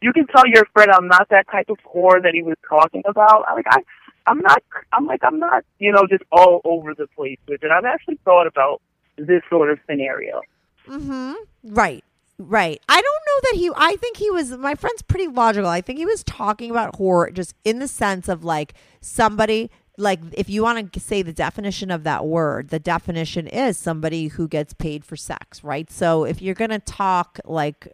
[0.00, 3.02] you can tell your friend I'm not that type of whore that he was talking
[3.06, 3.44] about.
[3.48, 3.80] I like I
[4.26, 4.60] I'm not
[4.92, 7.70] I'm like I'm not, you know, just all over the place with it.
[7.70, 8.82] I've actually thought about
[9.16, 10.40] this sort of scenario.
[10.88, 11.32] Mm-hmm.
[11.64, 12.04] Right.
[12.38, 12.80] Right.
[12.88, 15.68] I don't know that he I think he was my friend's pretty logical.
[15.68, 20.20] I think he was talking about horror just in the sense of like somebody like
[20.32, 24.48] if you want to say the definition of that word, the definition is somebody who
[24.48, 25.90] gets paid for sex, right?
[25.90, 27.86] So if you're going to talk like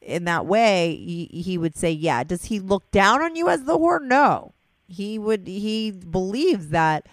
[0.00, 2.24] in that way, he, he would say, yeah.
[2.24, 4.02] Does he look down on you as the whore?
[4.02, 4.52] No.
[4.88, 7.08] He would he believes that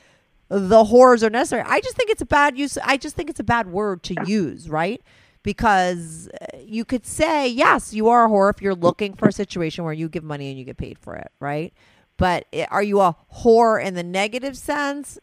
[0.54, 1.64] the whores are necessary.
[1.66, 2.78] I just think it's a bad use.
[2.84, 5.02] I just think it's a bad word to use, right?
[5.42, 9.32] Because uh, you could say, yes, you are a whore if you're looking for a
[9.34, 11.74] situation where you give money and you get paid for it, right?
[12.18, 15.20] But are you a whore in the negative sense?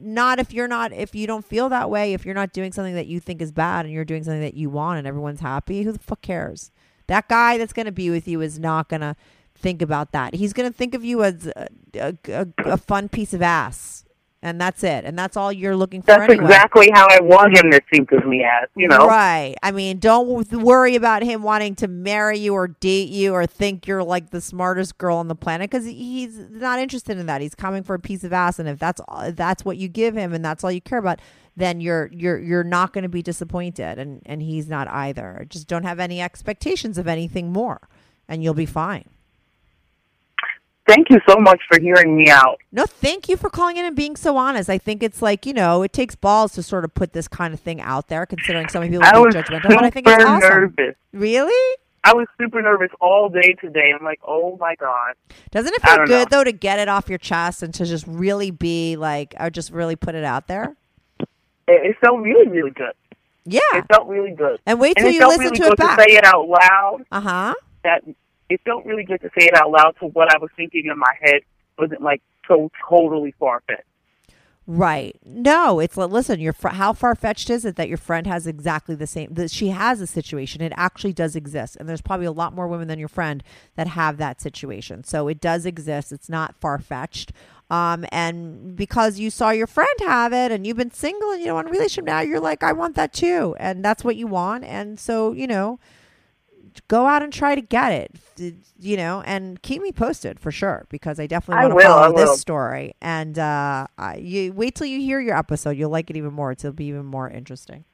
[0.00, 2.94] Not if you're not, if you don't feel that way, if you're not doing something
[2.94, 5.82] that you think is bad and you're doing something that you want and everyone's happy,
[5.82, 6.70] who the fuck cares?
[7.08, 9.16] That guy that's going to be with you is not going to
[9.56, 10.34] think about that.
[10.34, 14.04] He's going to think of you as a, a, a, a fun piece of ass.
[14.40, 15.04] And that's it.
[15.04, 16.44] And that's all you're looking for That's anyway.
[16.44, 19.08] exactly how I want him to think of me as, you know.
[19.08, 19.56] Right.
[19.64, 23.88] I mean, don't worry about him wanting to marry you or date you or think
[23.88, 27.40] you're like the smartest girl on the planet because he's not interested in that.
[27.40, 29.88] He's coming for a piece of ass, and if that's all, if that's what you
[29.88, 31.20] give him and that's all you care about,
[31.56, 35.46] then you're you're you're not going to be disappointed, and and he's not either.
[35.48, 37.88] Just don't have any expectations of anything more,
[38.28, 39.08] and you'll be fine.
[40.88, 42.58] Thank you so much for hearing me out.
[42.72, 44.70] No, thank you for calling in and being so honest.
[44.70, 47.52] I think it's like, you know, it takes balls to sort of put this kind
[47.52, 49.68] of thing out there, considering so many people are judgmental.
[49.68, 50.48] But I think it's super awesome.
[50.48, 50.96] nervous.
[51.12, 51.76] Really?
[52.04, 53.92] I was super nervous all day today.
[53.94, 55.14] I'm like, oh my god.
[55.50, 56.38] Doesn't it feel good know.
[56.38, 59.70] though to get it off your chest and to just really be like, or just
[59.70, 60.74] really put it out there?
[61.18, 61.26] It,
[61.66, 62.94] it felt really, really good.
[63.44, 63.60] Yeah.
[63.74, 64.58] It felt really good.
[64.64, 65.98] And wait till it you listen really to it back.
[65.98, 67.04] to say it out loud.
[67.12, 67.54] Uh huh.
[67.84, 68.04] That
[68.48, 69.96] it felt really good to say it out loud.
[70.00, 71.42] to what I was thinking in my head
[71.78, 73.82] wasn't like so totally far fetched.
[74.70, 75.18] Right.
[75.24, 78.46] No, it's like, listen, your fr- how far fetched is it that your friend has
[78.46, 80.60] exactly the same that she has a situation.
[80.60, 81.76] It actually does exist.
[81.76, 83.42] And there's probably a lot more women than your friend
[83.76, 85.04] that have that situation.
[85.04, 86.12] So it does exist.
[86.12, 87.32] It's not far fetched.
[87.70, 91.46] Um, and because you saw your friend have it and you've been single and you
[91.46, 93.56] know in a relationship now, you're like, I want that too.
[93.58, 94.64] And that's what you want.
[94.64, 95.78] And so, you know,
[96.88, 100.86] go out and try to get it, you know, and keep me posted for sure
[100.88, 102.26] because I definitely want to will, I follow will.
[102.26, 102.94] this story.
[103.02, 106.52] And uh, I- you wait till you hear your episode; you'll like it even more.
[106.52, 107.84] It'll be even more interesting.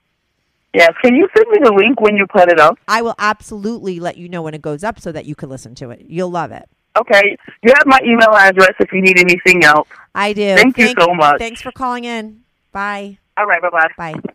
[0.74, 0.92] Yes.
[1.02, 2.78] Can you send me the link when you put it up?
[2.88, 5.74] I will absolutely let you know when it goes up so that you can listen
[5.76, 6.04] to it.
[6.08, 6.68] You'll love it.
[6.98, 7.36] Okay.
[7.62, 9.88] You have my email address if you need anything else.
[10.16, 10.54] I do.
[10.56, 11.38] Thank you so much.
[11.38, 12.42] Thanks for calling in.
[12.72, 13.18] Bye.
[13.36, 13.62] All right.
[13.62, 13.88] Bye bye.
[14.12, 14.34] Bye.